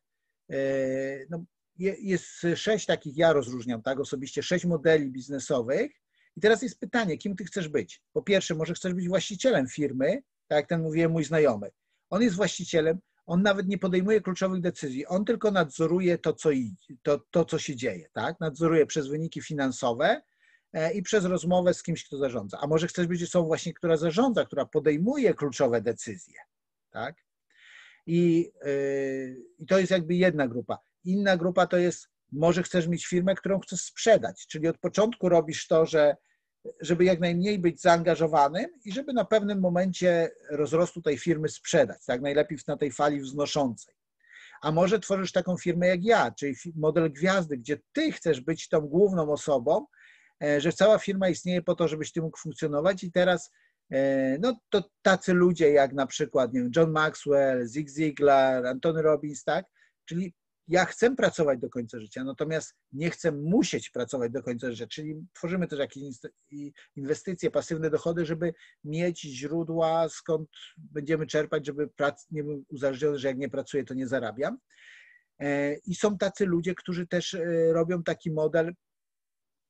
[1.29, 1.43] no,
[1.79, 5.91] jest sześć takich, ja rozróżniam tak osobiście, sześć modeli biznesowych,
[6.35, 8.01] i teraz jest pytanie, kim ty chcesz być?
[8.13, 11.71] Po pierwsze, może chcesz być właścicielem firmy, tak jak ten mówiłem mój znajomy.
[12.09, 16.49] On jest właścicielem, on nawet nie podejmuje kluczowych decyzji, on tylko nadzoruje to, co,
[17.03, 18.39] to, to, co się dzieje, tak?
[18.39, 20.21] Nadzoruje przez wyniki finansowe
[20.73, 22.59] e, i przez rozmowę z kimś, kto zarządza.
[22.61, 26.39] A może chcesz być osobą właśnie, która zarządza, która podejmuje kluczowe decyzje,
[26.91, 27.25] tak?
[28.07, 30.79] I, yy, I to jest jakby jedna grupa.
[31.03, 35.67] Inna grupa to jest może chcesz mieć firmę, którą chcesz sprzedać, czyli od początku robisz
[35.67, 36.15] to, że
[36.81, 42.21] żeby jak najmniej być zaangażowanym i żeby na pewnym momencie rozrostu tej firmy sprzedać, tak
[42.21, 43.95] najlepiej na tej fali wznoszącej.
[44.61, 48.81] A może tworzysz taką firmę jak ja, czyli model gwiazdy, gdzie ty chcesz być tą
[48.81, 49.85] główną osobą,
[50.43, 53.51] e, że cała firma istnieje po to, żebyś ty mógł funkcjonować i teraz
[53.91, 59.01] e, no to tacy ludzie jak na przykład nie wiem, John Maxwell, Zig Ziglar, Antony
[59.01, 59.65] Robbins, tak?
[60.05, 60.33] Czyli
[60.67, 65.25] ja chcę pracować do końca życia, natomiast nie chcę musieć pracować do końca życia, czyli
[65.33, 66.03] tworzymy też jakieś
[66.95, 73.27] inwestycje, pasywne dochody, żeby mieć źródła, skąd będziemy czerpać, żeby prac, nie był uzależniony, że
[73.27, 74.57] jak nie pracuję, to nie zarabiam.
[75.39, 78.73] E, I są tacy ludzie, którzy też e, robią taki model,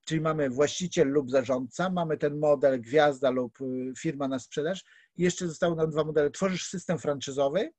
[0.05, 3.65] czyli mamy właściciel lub zarządca, mamy ten model gwiazda lub e,
[3.99, 4.83] firma na sprzedaż.
[5.15, 6.31] I jeszcze zostały nam dwa modele.
[6.31, 7.71] Tworzysz system franczyzowy,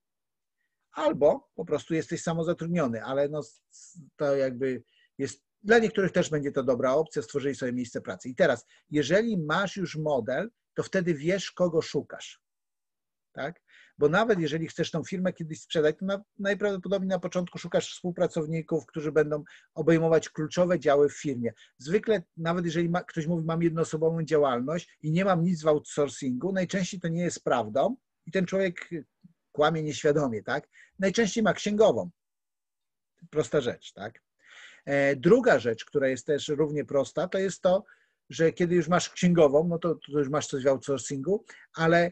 [0.97, 3.41] albo po prostu jesteś samozatrudniony, ale no,
[4.15, 4.83] to jakby
[5.17, 8.29] jest, dla niektórych też będzie to dobra opcja, stworzyli sobie miejsce pracy.
[8.29, 12.41] I teraz, jeżeli masz już model, to wtedy wiesz, kogo szukasz.
[13.33, 13.61] tak?
[13.97, 18.85] Bo nawet jeżeli chcesz tą firmę kiedyś sprzedać, to na, najprawdopodobniej na początku szukasz współpracowników,
[18.85, 21.53] którzy będą obejmować kluczowe działy w firmie.
[21.77, 26.51] Zwykle, nawet jeżeli ma, ktoś mówi, mam jednoosobową działalność i nie mam nic w outsourcingu,
[26.51, 28.89] najczęściej to nie jest prawdą i ten człowiek
[29.57, 30.69] kłamie nieświadomie, tak?
[30.99, 32.09] Najczęściej ma księgową.
[33.29, 34.21] Prosta rzecz, tak?
[34.85, 37.83] E, druga rzecz, która jest też równie prosta, to jest to,
[38.29, 42.11] że kiedy już masz księgową, no to, to już masz coś w outsourcingu, ale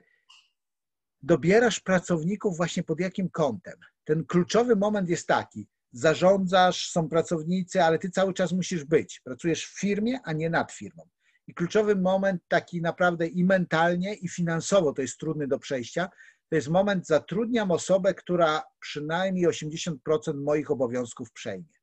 [1.21, 3.79] dobierasz pracowników właśnie pod jakim kątem.
[4.03, 9.21] Ten kluczowy moment jest taki, zarządzasz, są pracownicy, ale ty cały czas musisz być.
[9.23, 11.07] Pracujesz w firmie, a nie nad firmą.
[11.47, 16.09] I kluczowy moment taki naprawdę i mentalnie, i finansowo to jest trudny do przejścia,
[16.49, 19.95] to jest moment, zatrudniam osobę, która przynajmniej 80%
[20.35, 21.73] moich obowiązków przejmie.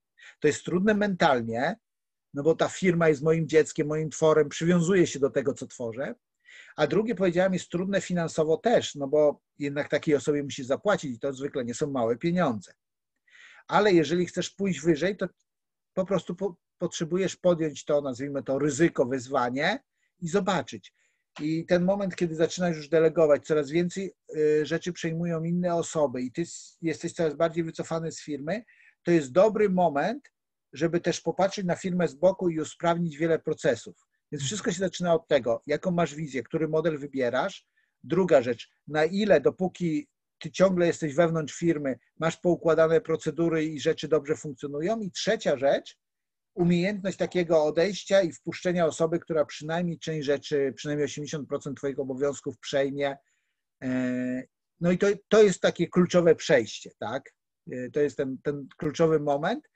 [0.40, 1.76] To jest trudne mentalnie,
[2.34, 6.14] no bo ta firma jest moim dzieckiem, moim tworem, przywiązuje się do tego, co tworzę.
[6.76, 11.18] A drugie, powiedziałem, jest trudne finansowo też, no bo jednak takiej osobie musi zapłacić i
[11.18, 12.72] to zwykle nie są małe pieniądze.
[13.68, 15.28] Ale jeżeli chcesz pójść wyżej, to
[15.94, 19.82] po prostu po, potrzebujesz podjąć to, nazwijmy to ryzyko, wyzwanie
[20.20, 20.94] i zobaczyć.
[21.40, 26.32] I ten moment, kiedy zaczynasz już delegować, coraz więcej y, rzeczy przejmują inne osoby i
[26.32, 26.44] ty
[26.82, 28.64] jesteś coraz bardziej wycofany z firmy,
[29.02, 30.32] to jest dobry moment,
[30.72, 33.96] żeby też popatrzeć na firmę z boku i usprawnić wiele procesów.
[34.32, 37.66] Więc wszystko się zaczyna od tego, jaką masz wizję, który model wybierasz.
[38.04, 44.08] Druga rzecz, na ile dopóki ty ciągle jesteś wewnątrz firmy, masz poukładane procedury i rzeczy
[44.08, 45.00] dobrze funkcjonują.
[45.00, 45.98] I trzecia rzecz,
[46.54, 53.16] umiejętność takiego odejścia i wpuszczenia osoby, która przynajmniej część rzeczy, przynajmniej 80% Twoich obowiązków przejmie.
[53.82, 54.42] E,
[54.80, 57.34] no i to, to jest takie kluczowe przejście, tak?
[57.72, 59.68] E, to jest ten, ten kluczowy moment.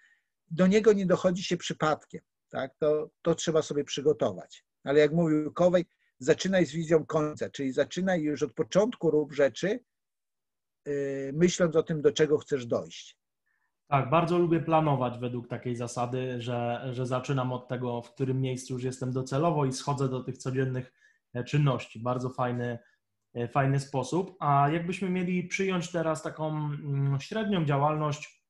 [0.50, 2.74] Do niego nie dochodzi się przypadkiem, tak?
[2.78, 4.64] To, to trzeba sobie przygotować.
[4.84, 5.84] Ale jak mówił Kowej,
[6.18, 9.80] zaczynaj z wizją końca, czyli zaczynaj już od początku rób rzeczy,
[10.84, 10.92] e,
[11.32, 13.16] myśląc o tym, do czego chcesz dojść.
[13.88, 18.74] Tak, bardzo lubię planować według takiej zasady, że, że zaczynam od tego, w którym miejscu
[18.74, 20.92] już jestem docelowo i schodzę do tych codziennych
[21.34, 22.00] e, czynności.
[22.00, 22.78] Bardzo fajny,
[23.34, 24.36] e, fajny sposób.
[24.40, 28.45] A jakbyśmy mieli przyjąć teraz taką mm, średnią działalność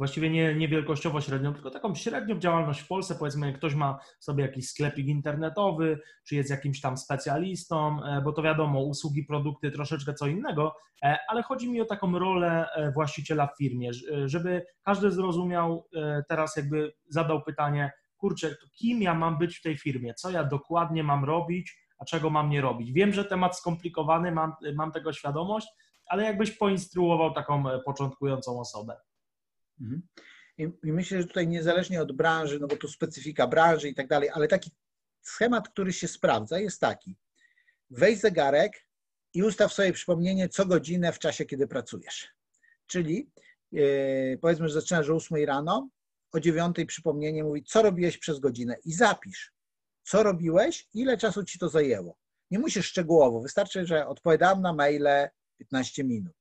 [0.00, 3.14] właściwie nie, nie wielkościowo średnią, tylko taką średnią działalność w Polsce.
[3.14, 8.42] Powiedzmy, ktoś ma sobie jakiś sklepik internetowy, czy jest jakimś tam specjalistą, e, bo to
[8.42, 13.46] wiadomo, usługi, produkty troszeczkę co innego, e, ale chodzi mi o taką rolę e, właściciela
[13.46, 13.90] w firmie,
[14.26, 15.88] żeby każdy zrozumiał,
[16.28, 21.02] teraz jakby zadał pytanie, kurczę, kim ja mam być w tej firmie, co ja dokładnie
[21.02, 22.92] mam robić, a czego mam nie robić.
[22.92, 25.68] Wiem, że temat skomplikowany, mam, mam tego świadomość,
[26.06, 28.96] ale jakbyś poinstruował taką początkującą osobę.
[29.80, 30.02] Mhm.
[30.58, 34.30] I, myślę, że tutaj niezależnie od branży, no bo tu specyfika branży i tak dalej,
[34.32, 34.70] ale taki
[35.22, 37.16] schemat, który się sprawdza, jest taki.
[37.90, 38.86] Weź zegarek
[39.34, 42.28] i ustaw sobie przypomnienie co godzinę w czasie, kiedy pracujesz.
[42.86, 43.30] Czyli
[43.72, 45.90] yy, powiedzmy, że zaczynasz o 8 rano,
[46.32, 49.52] o 9 przypomnienie mówi, co robiłeś przez godzinę i zapisz,
[50.02, 52.16] co robiłeś, ile czasu ci to zajęło.
[52.50, 56.39] Nie musisz szczegółowo, wystarczy, że odpowiadam na maile 15 minut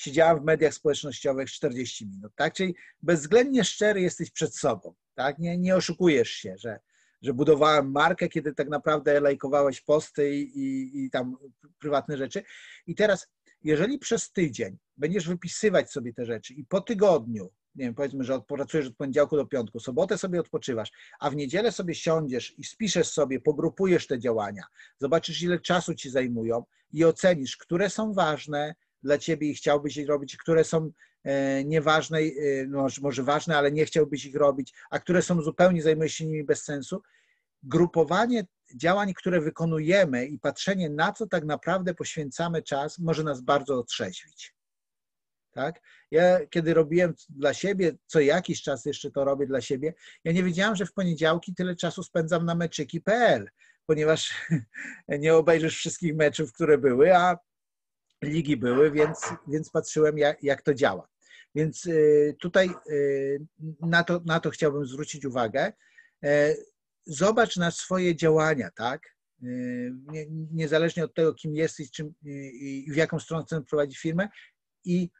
[0.00, 2.54] siedziałam w mediach społecznościowych 40 minut, tak?
[2.54, 5.38] Czyli bezwzględnie szczery jesteś przed sobą, tak?
[5.38, 6.80] Nie, nie oszukujesz się, że,
[7.22, 11.36] że budowałem markę, kiedy tak naprawdę lajkowałeś posty i, i, i tam
[11.78, 12.42] prywatne rzeczy.
[12.86, 13.28] I teraz,
[13.62, 18.40] jeżeli przez tydzień będziesz wypisywać sobie te rzeczy i po tygodniu, nie wiem, powiedzmy, że
[18.40, 23.08] pracujesz od poniedziałku do piątku, sobotę sobie odpoczywasz, a w niedzielę sobie siądziesz i spiszesz
[23.08, 24.64] sobie, pogrupujesz te działania,
[24.98, 30.08] zobaczysz, ile czasu ci zajmują i ocenisz, które są ważne, dla ciebie i chciałbyś ich
[30.08, 30.90] robić, które są
[31.24, 35.82] e, nieważne, e, no, może ważne, ale nie chciałbyś ich robić, a które są zupełnie,
[35.82, 37.02] zajmujesz się nimi bez sensu.
[37.62, 43.78] Grupowanie działań, które wykonujemy i patrzenie na co tak naprawdę poświęcamy czas, może nas bardzo
[43.78, 44.54] otrzeźwić.
[45.52, 45.80] Tak?
[46.10, 50.42] Ja kiedy robiłem dla siebie, co jakiś czas jeszcze to robię dla siebie, ja nie
[50.42, 53.50] wiedziałam, że w poniedziałki tyle czasu spędzam na meczyki.pl,
[53.86, 54.34] ponieważ
[55.08, 57.38] nie obejrzysz wszystkich meczów, które były, a
[58.22, 61.08] ligi były, więc, więc patrzyłem, jak, jak to działa.
[61.54, 63.46] Więc y, tutaj y,
[63.80, 65.72] na to, na to chciałbym zwrócić uwagę.
[66.24, 66.54] E,
[67.06, 69.16] zobacz na swoje działania, tak?
[69.44, 69.92] Y,
[70.52, 74.28] niezależnie od tego, kim jesteś czym, i w jaką stronę chcesz prowadzić firmę.
[74.84, 75.10] I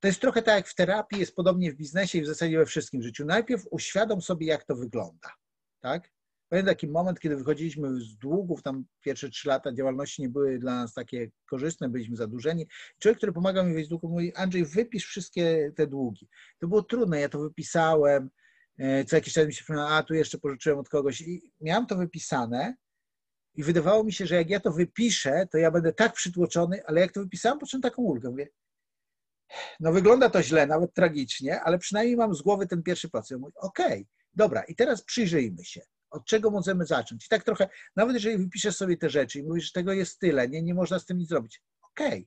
[0.00, 2.66] to jest trochę tak jak w terapii, jest podobnie w biznesie i w zasadzie we
[2.66, 3.24] wszystkim życiu.
[3.24, 5.34] Najpierw uświadom sobie, jak to wygląda.
[5.80, 6.10] Tak?
[6.48, 10.74] Pamiętam taki moment, kiedy wychodziliśmy z długów, tam pierwsze trzy lata działalności nie były dla
[10.74, 12.66] nas takie korzystne, byliśmy zadłużeni.
[12.98, 16.28] Człowiek, który pomagał mi wyjść z długów, mówi, Andrzej, wypisz wszystkie te długi.
[16.58, 18.30] To było trudne, ja to wypisałem,
[18.78, 21.86] e, co jakiś czas mi się przypomina, a tu jeszcze pożyczyłem od kogoś i miałem
[21.86, 22.74] to wypisane
[23.54, 27.00] I wydawało mi się, że jak ja to wypiszę, to ja będę tak przytłoczony, ale
[27.00, 28.30] jak to wypisałem, poczułem taką ulgę.
[28.30, 28.48] Mówię,
[29.80, 33.30] no wygląda to źle, nawet tragicznie, ale przynajmniej mam z głowy ten pierwszy proces.
[33.30, 35.80] Ja mówię, okej, okay, dobra, i teraz przyjrzyjmy się.
[36.10, 37.26] Od czego możemy zacząć?
[37.26, 40.48] I tak trochę, nawet jeżeli wypiszesz sobie te rzeczy i mówisz, że tego jest tyle,
[40.48, 41.62] nie, nie można z tym nic zrobić.
[41.82, 42.26] Okej, okay.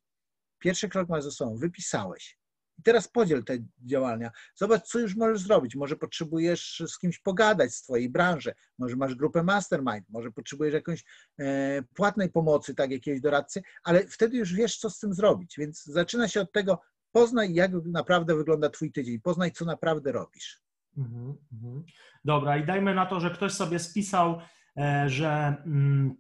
[0.60, 2.42] pierwszy krok masz ze sobą, wypisałeś.
[2.80, 4.32] I teraz podziel te działania.
[4.56, 5.76] Zobacz, co już możesz zrobić.
[5.76, 11.04] Może potrzebujesz z kimś pogadać z Twojej branży, może masz grupę mastermind, może potrzebujesz jakąś
[11.40, 15.56] e, płatnej pomocy, tak, jakiegoś doradcy, ale wtedy już wiesz, co z tym zrobić.
[15.58, 20.62] Więc zaczyna się od tego, poznaj, jak naprawdę wygląda Twój tydzień, poznaj, co naprawdę robisz.
[20.98, 21.84] Mhm, mhm.
[22.26, 24.42] Dobra, i dajmy na to, że ktoś sobie spisał,
[24.78, 25.56] e, że.
[25.66, 26.16] Mm,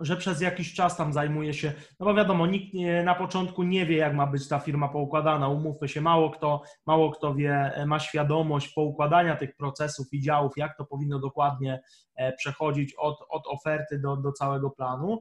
[0.00, 3.86] że przez jakiś czas tam zajmuje się, no bo wiadomo, nikt nie, na początku nie
[3.86, 7.86] wie, jak ma być ta firma poukładana, umówmy się, mało kto, mało kto wie, e,
[7.86, 11.80] ma świadomość poukładania tych procesów i działów, jak to powinno dokładnie
[12.16, 15.20] e, przechodzić od, od oferty do, do całego planu,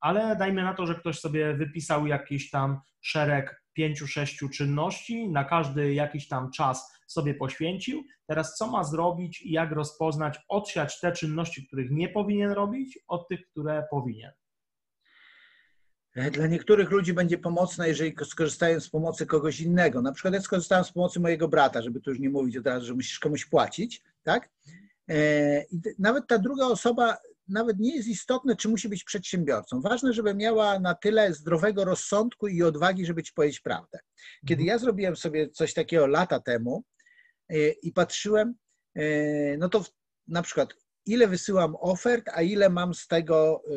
[0.00, 5.44] ale dajmy na to, że ktoś sobie wypisał jakiś tam szereg pięciu, sześciu czynności, na
[5.44, 8.04] każdy jakiś tam czas sobie poświęcił.
[8.26, 13.28] Teraz co ma zrobić i jak rozpoznać, odsiać te czynności, których nie powinien robić, od
[13.28, 14.32] tych, które powinien?
[16.32, 20.02] Dla niektórych ludzi będzie pomocne, jeżeli skorzystają z pomocy kogoś innego.
[20.02, 22.86] Na przykład ja skorzystałem z pomocy mojego brata, żeby tu już nie mówić od razu,
[22.86, 24.50] że musisz komuś płacić, tak?
[25.08, 27.16] E, I nawet ta druga osoba
[27.48, 29.80] nawet nie jest istotne, czy musi być przedsiębiorcą.
[29.80, 33.98] Ważne, żeby miała na tyle zdrowego rozsądku i odwagi, żeby ci powiedzieć prawdę.
[34.48, 34.66] Kiedy mhm.
[34.66, 36.91] ja zrobiłem sobie coś takiego lata temu e,
[37.82, 38.54] i patrzyłem,
[38.94, 39.84] e, no to
[40.28, 40.74] na przykład
[41.06, 43.72] ile wysyłam ofert, a ile mam z tego, e,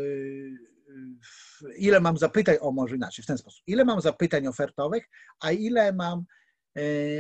[1.78, 5.10] ile mam zapytań, o może inaczej, w ten sposób, ile mam zapytań ofertowych,
[5.40, 6.26] a ile mam,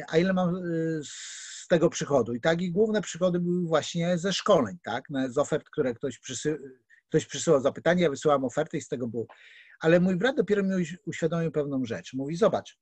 [0.08, 0.56] a ile mam
[1.04, 2.34] z tego przychodu.
[2.34, 6.60] I tak, i główne przychody były właśnie ze szkoleń, tak, z ofert, które ktoś, przysy,
[7.10, 9.26] ktoś przysyłał zapytanie, ja wysyłam oferty i z tego było.
[9.80, 12.13] Ale mój brat dopiero mi uświadomił pewną rzecz.
[12.13, 12.80] Mówi, zobacz,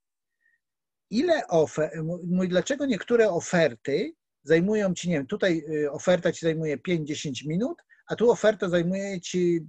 [1.13, 6.77] ile ofert, mówi, dlaczego niektóre oferty zajmują ci, nie wiem, tutaj y, oferta ci zajmuje
[6.77, 9.67] 5-10 minut, a tu oferta zajmuje ci,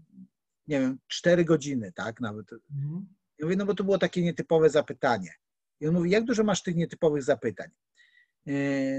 [0.67, 2.53] nie wiem, 4 godziny, tak, nawet.
[2.53, 3.07] Mhm.
[3.39, 5.35] Ja mówię, no bo to było takie nietypowe zapytanie.
[5.81, 7.69] I on mówi, jak dużo masz tych nietypowych zapytań?
[8.47, 8.53] E,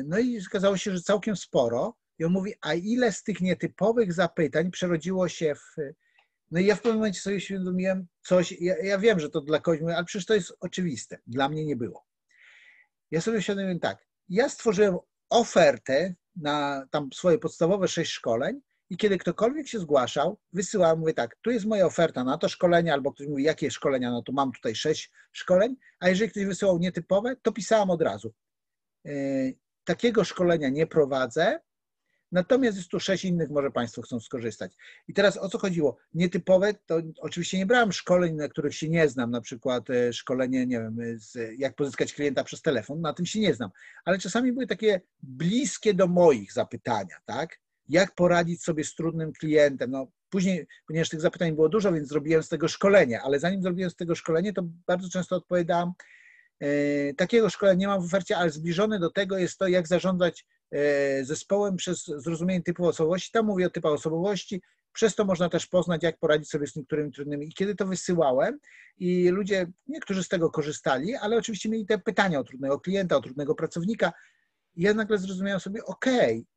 [0.03, 1.97] no i okazało się, że całkiem sporo.
[2.19, 5.75] I on mówi, a ile z tych nietypowych zapytań przerodziło się w.
[6.51, 9.59] No i ja w pewnym momencie sobie uświadomiłem coś, ja, ja wiem, że to dla
[9.59, 11.17] kogoś, ale przecież to jest oczywiste.
[11.27, 12.05] Dla mnie nie było.
[13.11, 14.97] Ja sobie uświadomiłem tak, ja stworzyłem
[15.29, 21.35] ofertę na tam swoje podstawowe sześć szkoleń i kiedy ktokolwiek się zgłaszał, wysyłałem, mówię tak,
[21.41, 24.51] tu jest moja oferta na to szkolenie, albo ktoś mówi, jakie szkolenia, no to mam
[24.51, 28.33] tutaj sześć szkoleń, a jeżeli ktoś wysyłał nietypowe, to pisałem od razu.
[29.05, 29.11] E,
[29.83, 31.59] takiego szkolenia nie prowadzę,
[32.31, 34.75] natomiast jest tu sześć innych, może Państwo chcą skorzystać.
[35.07, 35.97] I teraz o co chodziło?
[36.13, 40.65] Nietypowe, to oczywiście nie brałem szkoleń, na których się nie znam, na przykład e, szkolenie,
[40.65, 43.69] nie wiem, z, jak pozyskać klienta przez telefon, na tym się nie znam,
[44.05, 47.59] ale czasami były takie bliskie do moich zapytania, tak?
[47.89, 49.91] Jak poradzić sobie z trudnym klientem?
[49.91, 53.89] No, później, ponieważ tych zapytań było dużo, więc zrobiłem z tego szkolenie, ale zanim zrobiłem
[53.89, 55.91] z tego szkolenie, to bardzo często odpowiadałem,
[56.59, 60.41] E, takiego szkolenia nie mam w ofercie, ale zbliżone do tego jest to, jak zarządzać
[60.41, 60.45] e,
[61.21, 63.31] zespołem przez zrozumienie typu osobowości.
[63.31, 64.61] Tam mówię o typach osobowości.
[64.93, 67.47] Przez to można też poznać, jak poradzić sobie z niektórymi trudnymi.
[67.47, 68.59] I kiedy to wysyłałem,
[68.97, 73.21] i ludzie, niektórzy z tego korzystali, ale oczywiście mieli te pytania o trudnego klienta, o
[73.21, 74.13] trudnego pracownika.
[74.75, 76.05] I ja nagle zrozumiałem sobie, OK,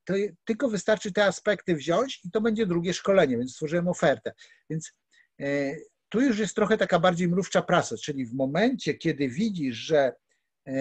[0.04, 4.32] to tylko wystarczy te aspekty wziąć i to będzie drugie szkolenie, więc stworzyłem ofertę.
[4.70, 4.92] Więc
[5.40, 5.76] e,
[6.08, 10.12] tu już jest trochę taka bardziej mrówcza prasa, czyli w momencie, kiedy widzisz, że e,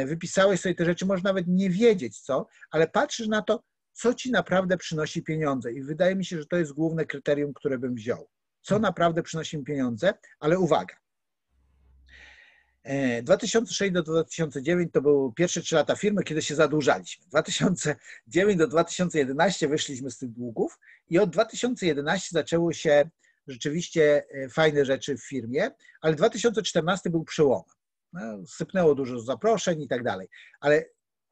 [0.06, 4.32] wypisałeś sobie te rzeczy, może nawet nie wiedzieć co, ale patrzysz na to, co ci
[4.32, 5.73] naprawdę przynosi pieniądze.
[5.73, 8.30] I wydaje mi się, że to jest główne kryterium, które bym wziął.
[8.62, 8.82] Co hmm.
[8.82, 10.95] naprawdę przynosi mi pieniądze, ale uwaga.
[13.23, 17.26] 2006 e, do 2009 to były pierwsze trzy lata firmy, kiedy się zadłużaliśmy.
[17.28, 23.10] 2009 do 2011 wyszliśmy z tych długów i od 2011 zaczęło się
[23.47, 25.71] rzeczywiście e, fajne rzeczy w firmie,
[26.02, 27.76] ale 2014 był przełomem.
[28.21, 30.27] No, sypnęło dużo zaproszeń i tak dalej.
[30.60, 30.86] Ale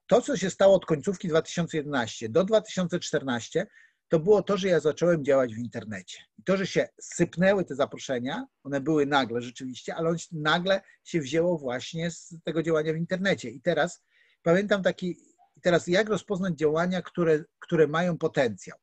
[0.08, 3.68] to, co się stało od końcówki 2011 do 2014,
[4.08, 6.18] to było to, że ja zacząłem działać w internecie.
[6.38, 11.20] I to, że się sypnęły te zaproszenia, one były nagle rzeczywiście, ale on nagle się
[11.20, 13.50] wzięło właśnie z tego działania w internecie.
[13.50, 14.04] I teraz
[14.44, 15.18] pamiętam taki,
[15.62, 18.78] teraz jak rozpoznać działania, które, które mają potencjał.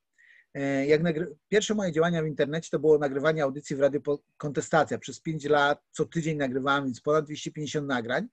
[0.54, 1.36] E, jak nagry...
[1.48, 4.02] Pierwsze moje działania w internecie to było nagrywanie audycji w Radiu
[4.36, 4.98] Kontestacja.
[4.98, 8.28] Przez 5 lat co tydzień nagrywałem, więc ponad 250 nagrań,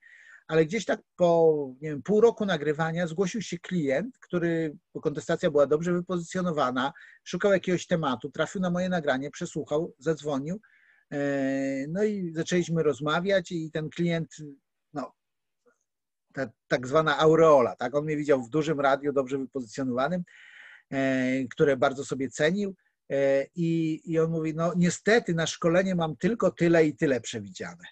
[0.48, 5.52] ale gdzieś tak po nie wiem, pół roku nagrywania zgłosił się klient, który, bo kontestacja
[5.52, 6.94] była dobrze wypozycjonowana,
[7.24, 10.62] szukał jakiegoś tematu, trafił na moje nagranie, przesłuchał, zadzwonił,
[11.12, 14.36] e, no i zaczęliśmy rozmawiać i ten klient,
[14.94, 15.14] no,
[16.34, 20.24] ta, tak zwana aureola, tak, on mnie widział w dużym radiu, dobrze wypozycjonowanym,
[21.52, 22.76] które bardzo sobie cenił
[23.12, 27.84] e, i, i on mówi, no niestety na szkolenie mam tylko tyle i tyle przewidziane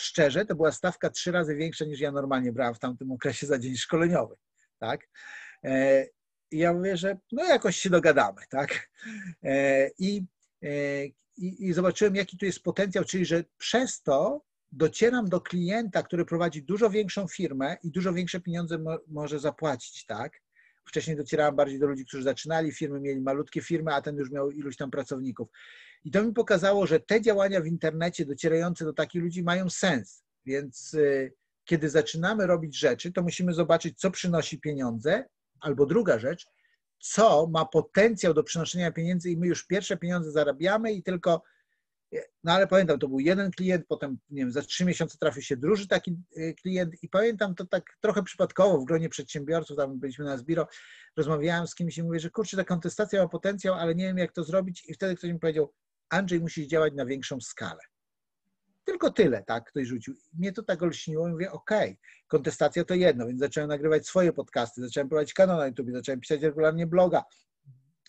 [0.00, 3.58] szczerze, to była stawka trzy razy większa niż ja normalnie brałem w tamtym okresie za
[3.58, 4.34] dzień szkoleniowy,
[4.78, 5.08] tak?
[5.64, 6.06] E,
[6.50, 8.90] I ja mówię, że no jakoś się dogadamy, tak?
[9.42, 10.24] E, I,
[10.62, 11.04] e,
[11.36, 14.42] i, i zobaczyłem, jaki tu jest potencjał, czyli że przez to
[14.72, 20.06] docieram do klienta, który prowadzi dużo większą firmę i dużo większe pieniądze mo może zapłacić,
[20.06, 20.40] tak?
[20.90, 24.50] Wcześniej docierałem bardziej do ludzi, którzy zaczynali firmy, mieli malutkie firmy, a ten już miał
[24.50, 25.48] iluś tam pracowników.
[26.04, 30.24] I to mi pokazało, że te działania w internecie docierające do takich ludzi mają sens.
[30.46, 31.32] Więc y,
[31.64, 35.24] kiedy zaczynamy robić rzeczy, to musimy zobaczyć, co przynosi pieniądze,
[35.60, 36.46] albo druga rzecz,
[36.98, 41.42] co ma potencjał do przynoszenia pieniędzy i my już pierwsze pieniądze zarabiamy i tylko,
[42.44, 45.56] no ale pamiętam, to był jeden klient, potem nie wiem, za trzy miesiące trafił się
[45.56, 50.24] drugi taki y, klient i pamiętam to tak trochę przypadkowo w gronie przedsiębiorców, tam byliśmy
[50.24, 50.68] na Zbiro,
[51.16, 54.32] rozmawiałem z kimś i mówię, że kurczę, ta kontestacja ma potencjał, ale nie wiem jak
[54.32, 55.72] to zrobić i wtedy ktoś mi powiedział,
[56.08, 57.80] Andrzej musi działać na większą skalę.
[58.84, 60.14] Tylko tyle, tak, ktoś rzucił.
[60.32, 61.96] Mnie to tak olśniło i mówię, okej, okay,
[62.28, 66.42] kontestacja to jedno, więc zacząłem nagrywać swoje podcasty, zacząłem prowadzić kanał na YouTube, zacząłem pisać
[66.42, 67.24] regularnie bloga.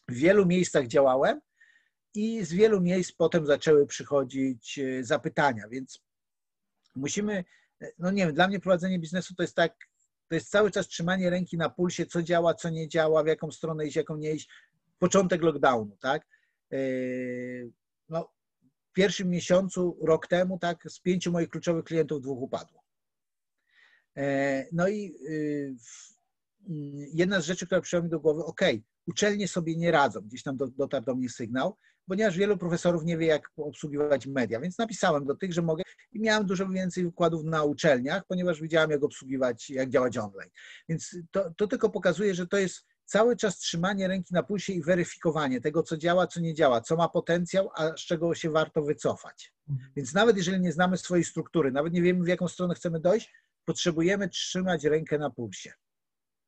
[0.08, 1.42] W wielu miejscach działałem
[2.14, 6.02] i z wielu miejsc potem zaczęły przychodzić e, zapytania, więc
[6.96, 7.46] musimy,
[7.82, 9.76] e, no nie wiem, dla mnie prowadzenie biznesu to jest tak,
[10.28, 13.52] to jest cały czas trzymanie ręki na pulsie, co działa, co nie działa, w jaką
[13.52, 14.50] stronę iść, jaką nie iść.
[15.00, 16.28] Początek lockdownu, tak?
[16.72, 16.78] E,
[18.10, 18.32] no,
[18.90, 22.82] w pierwszym miesiącu, rok temu, tak, z pięciu moich kluczowych klientów dwóch upadło.
[24.72, 25.76] No i y,
[26.70, 28.62] mm, jedna z rzeczy, która przyszła mi do głowy, ok,
[29.08, 31.78] uczelnie sobie nie radzą, gdzieś tam dotarł do mnie sygnał,
[32.08, 36.20] ponieważ wielu profesorów nie wie, jak obsługiwać media, więc napisałem do tych, że mogę i
[36.20, 40.50] miałem dużo więcej wykładów na uczelniach, ponieważ widziałem, jak obsługiwać, jak działać online.
[40.90, 44.82] Więc to, to tylko pokazuje, że to jest cały czas trzymanie ręki na pulsie i
[44.84, 48.82] weryfikowanie tego, co działa, co nie działa, co ma potencjał, a z czego się warto
[48.82, 49.54] wycofać.
[49.70, 49.92] Mhm.
[49.96, 53.34] Więc nawet jeżeli nie znamy swojej struktury, nawet nie wiemy, w jaką stronę chcemy dojść,
[53.66, 55.74] potrzebujemy trzymać rękę na pulsie.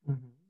[0.08, 0.43] Mhm.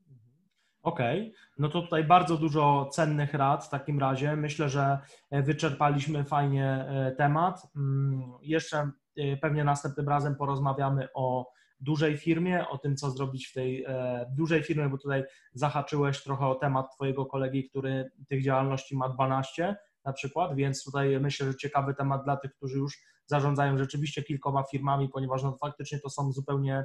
[0.85, 1.33] Okej, okay.
[1.57, 4.35] no to tutaj bardzo dużo cennych rad w takim razie.
[4.35, 4.99] Myślę, że
[5.31, 7.67] e, wyczerpaliśmy fajnie e, temat.
[7.75, 13.53] Mm, jeszcze e, pewnie następnym razem porozmawiamy o dużej firmie, o tym, co zrobić w
[13.53, 13.85] tej
[14.37, 15.23] dużej firmie, bo tutaj
[15.53, 19.75] zahaczyłeś trochę o temat Twojego kolegi, który tych działalności ma 12
[20.05, 24.63] na przykład, więc tutaj myślę, że ciekawy temat dla tych, którzy już zarządzają rzeczywiście kilkoma
[24.63, 26.83] firmami, ponieważ no, faktycznie to są zupełnie,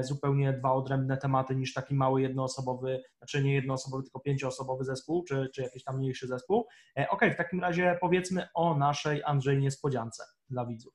[0.00, 5.48] zupełnie dwa odrębne tematy niż taki mały jednoosobowy, znaczy nie jednoosobowy, tylko pięcioosobowy zespół, czy,
[5.54, 6.66] czy jakiś tam mniejszy zespół.
[6.98, 10.94] E, ok, w takim razie powiedzmy o naszej Andrzej niespodziance dla widzów.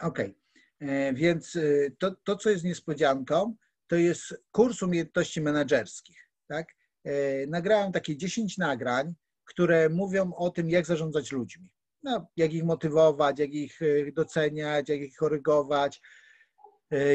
[0.00, 0.26] Okej.
[0.26, 0.44] Okay.
[0.90, 1.60] E, więc e,
[1.98, 3.56] to, to, co jest niespodzianką,
[3.86, 6.30] to jest kurs umiejętności menedżerskich.
[6.48, 6.68] Tak?
[7.04, 11.70] E, nagrałem takie 10 nagrań, które mówią o tym, jak zarządzać ludźmi.
[12.02, 13.80] No, jak ich motywować, jak ich
[14.12, 16.00] doceniać, jak ich korygować,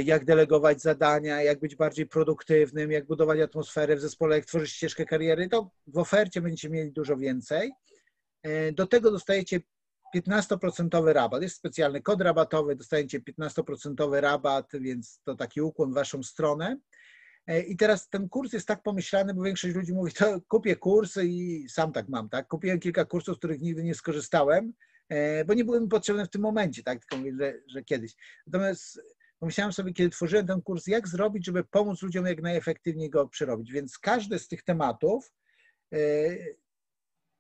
[0.04, 5.06] jak delegować zadania, jak być bardziej produktywnym, jak budować atmosferę w zespole, jak tworzyć ścieżkę
[5.06, 5.50] kariery.
[5.50, 7.72] To w ofercie będziecie mieli dużo więcej.
[8.74, 9.60] Do tego dostajecie
[10.16, 11.42] 15% rabat.
[11.42, 16.78] Jest specjalny kod rabatowy, dostajecie 15% rabat, więc to taki ukłon w waszą stronę.
[17.48, 21.18] E, I teraz ten kurs jest tak pomyślany, bo większość ludzi mówi, to kupię kurs
[21.24, 22.48] i sam tak mam, tak?
[22.48, 24.74] Kupiłem kilka kursów, z których nigdy nie skorzystałem,
[25.10, 27.00] e, bo nie były mi potrzebne w tym momencie, tak?
[27.00, 28.16] Tylko mówię, że, że kiedyś.
[28.48, 29.02] Natomiast
[29.40, 33.72] pomyślałem sobie, kiedy tworzyłem ten kurs, jak zrobić, żeby pomóc ludziom jak najefektywniej go przerobić.
[33.72, 35.34] Więc każdy z tych tematów
[35.94, 35.98] e,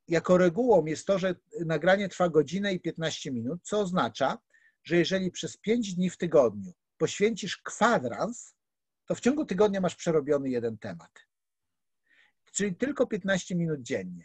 [0.07, 1.35] jako regułą jest to, że
[1.65, 4.37] nagranie trwa godzinę i 15 minut, co oznacza,
[4.83, 8.55] że jeżeli przez 5 dni w tygodniu poświęcisz kwadrans,
[9.05, 11.11] to w ciągu tygodnia masz przerobiony jeden temat.
[12.51, 14.23] Czyli tylko 15 minut dziennie.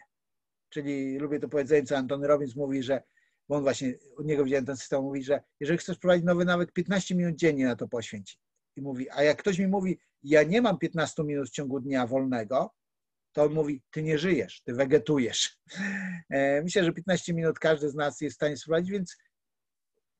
[0.69, 3.03] Czyli lubię to powiedzenie, co Antony Robbins mówi, że
[3.49, 6.73] bo on właśnie, od niego widziałem ten system, mówi, że jeżeli chcesz prowadzić nowy nawet
[6.73, 8.37] 15 minut dziennie na to poświęci.
[8.75, 12.07] I mówi, a jak ktoś mi mówi, ja nie mam 15 minut w ciągu dnia
[12.07, 12.73] wolnego,
[13.33, 15.57] to on mówi, ty nie żyjesz, ty wegetujesz.
[16.29, 19.17] E, myślę, że 15 minut każdy z nas jest w stanie sprawdzić, więc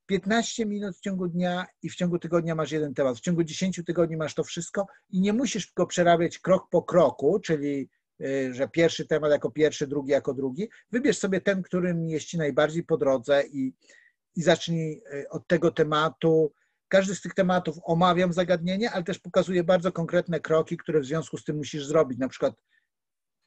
[0.06, 3.18] 15 minut w ciągu dnia i w ciągu tygodnia masz jeden temat.
[3.18, 7.40] W ciągu 10 tygodni masz to wszystko i nie musisz go przerabiać krok po kroku,
[7.40, 7.90] czyli
[8.52, 10.70] że pierwszy temat jako pierwszy, drugi jako drugi.
[10.92, 13.74] Wybierz sobie ten, którym jest ci najbardziej po drodze i,
[14.36, 16.54] i zacznij e, od tego tematu.
[16.88, 21.38] każdy z tych tematów omawiam zagadnienie, ale też pokazuję bardzo konkretne kroki, które w związku
[21.38, 22.20] z tym musisz zrobić.
[22.20, 22.54] Na przykład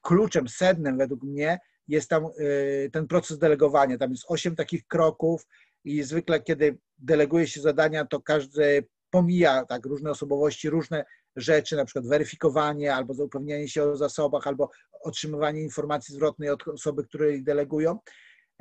[0.03, 1.59] kluczem, sednem według mnie
[1.89, 3.99] jest tam y, ten proces delegowania.
[3.99, 5.47] Tam jest osiem takich kroków
[5.85, 11.05] i zwykle, kiedy deleguje się zadania, to każdy pomija tak, różne osobowości, różne
[11.41, 14.71] rzeczy, na przykład weryfikowanie albo zaupewnianie się o zasobach, albo
[15.03, 17.99] otrzymywanie informacji zwrotnej od osoby, której delegują.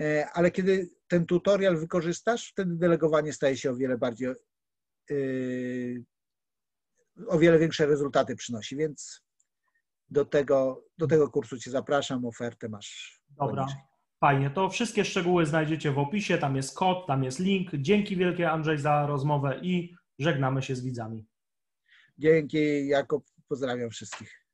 [0.02, 4.30] E, ale kiedy ten tutorial wykorzystasz, wtedy delegowanie staje się o wiele bardziej,
[5.10, 6.04] yy,
[7.28, 9.22] o wiele większe rezultaty przynosi, więc
[10.10, 13.22] do tego, do tego kursu Cię zapraszam, ofertę masz.
[13.30, 13.68] Dobra,
[14.20, 14.50] fajnie.
[14.50, 17.72] To wszystkie szczegóły znajdziecie w opisie, tam jest kod, tam jest link.
[17.74, 21.26] Dzięki wielkie Andrzej za rozmowę i żegnamy się z widzami.
[22.18, 24.47] Dzięki, Jakub, pozdrawiam wszystkich.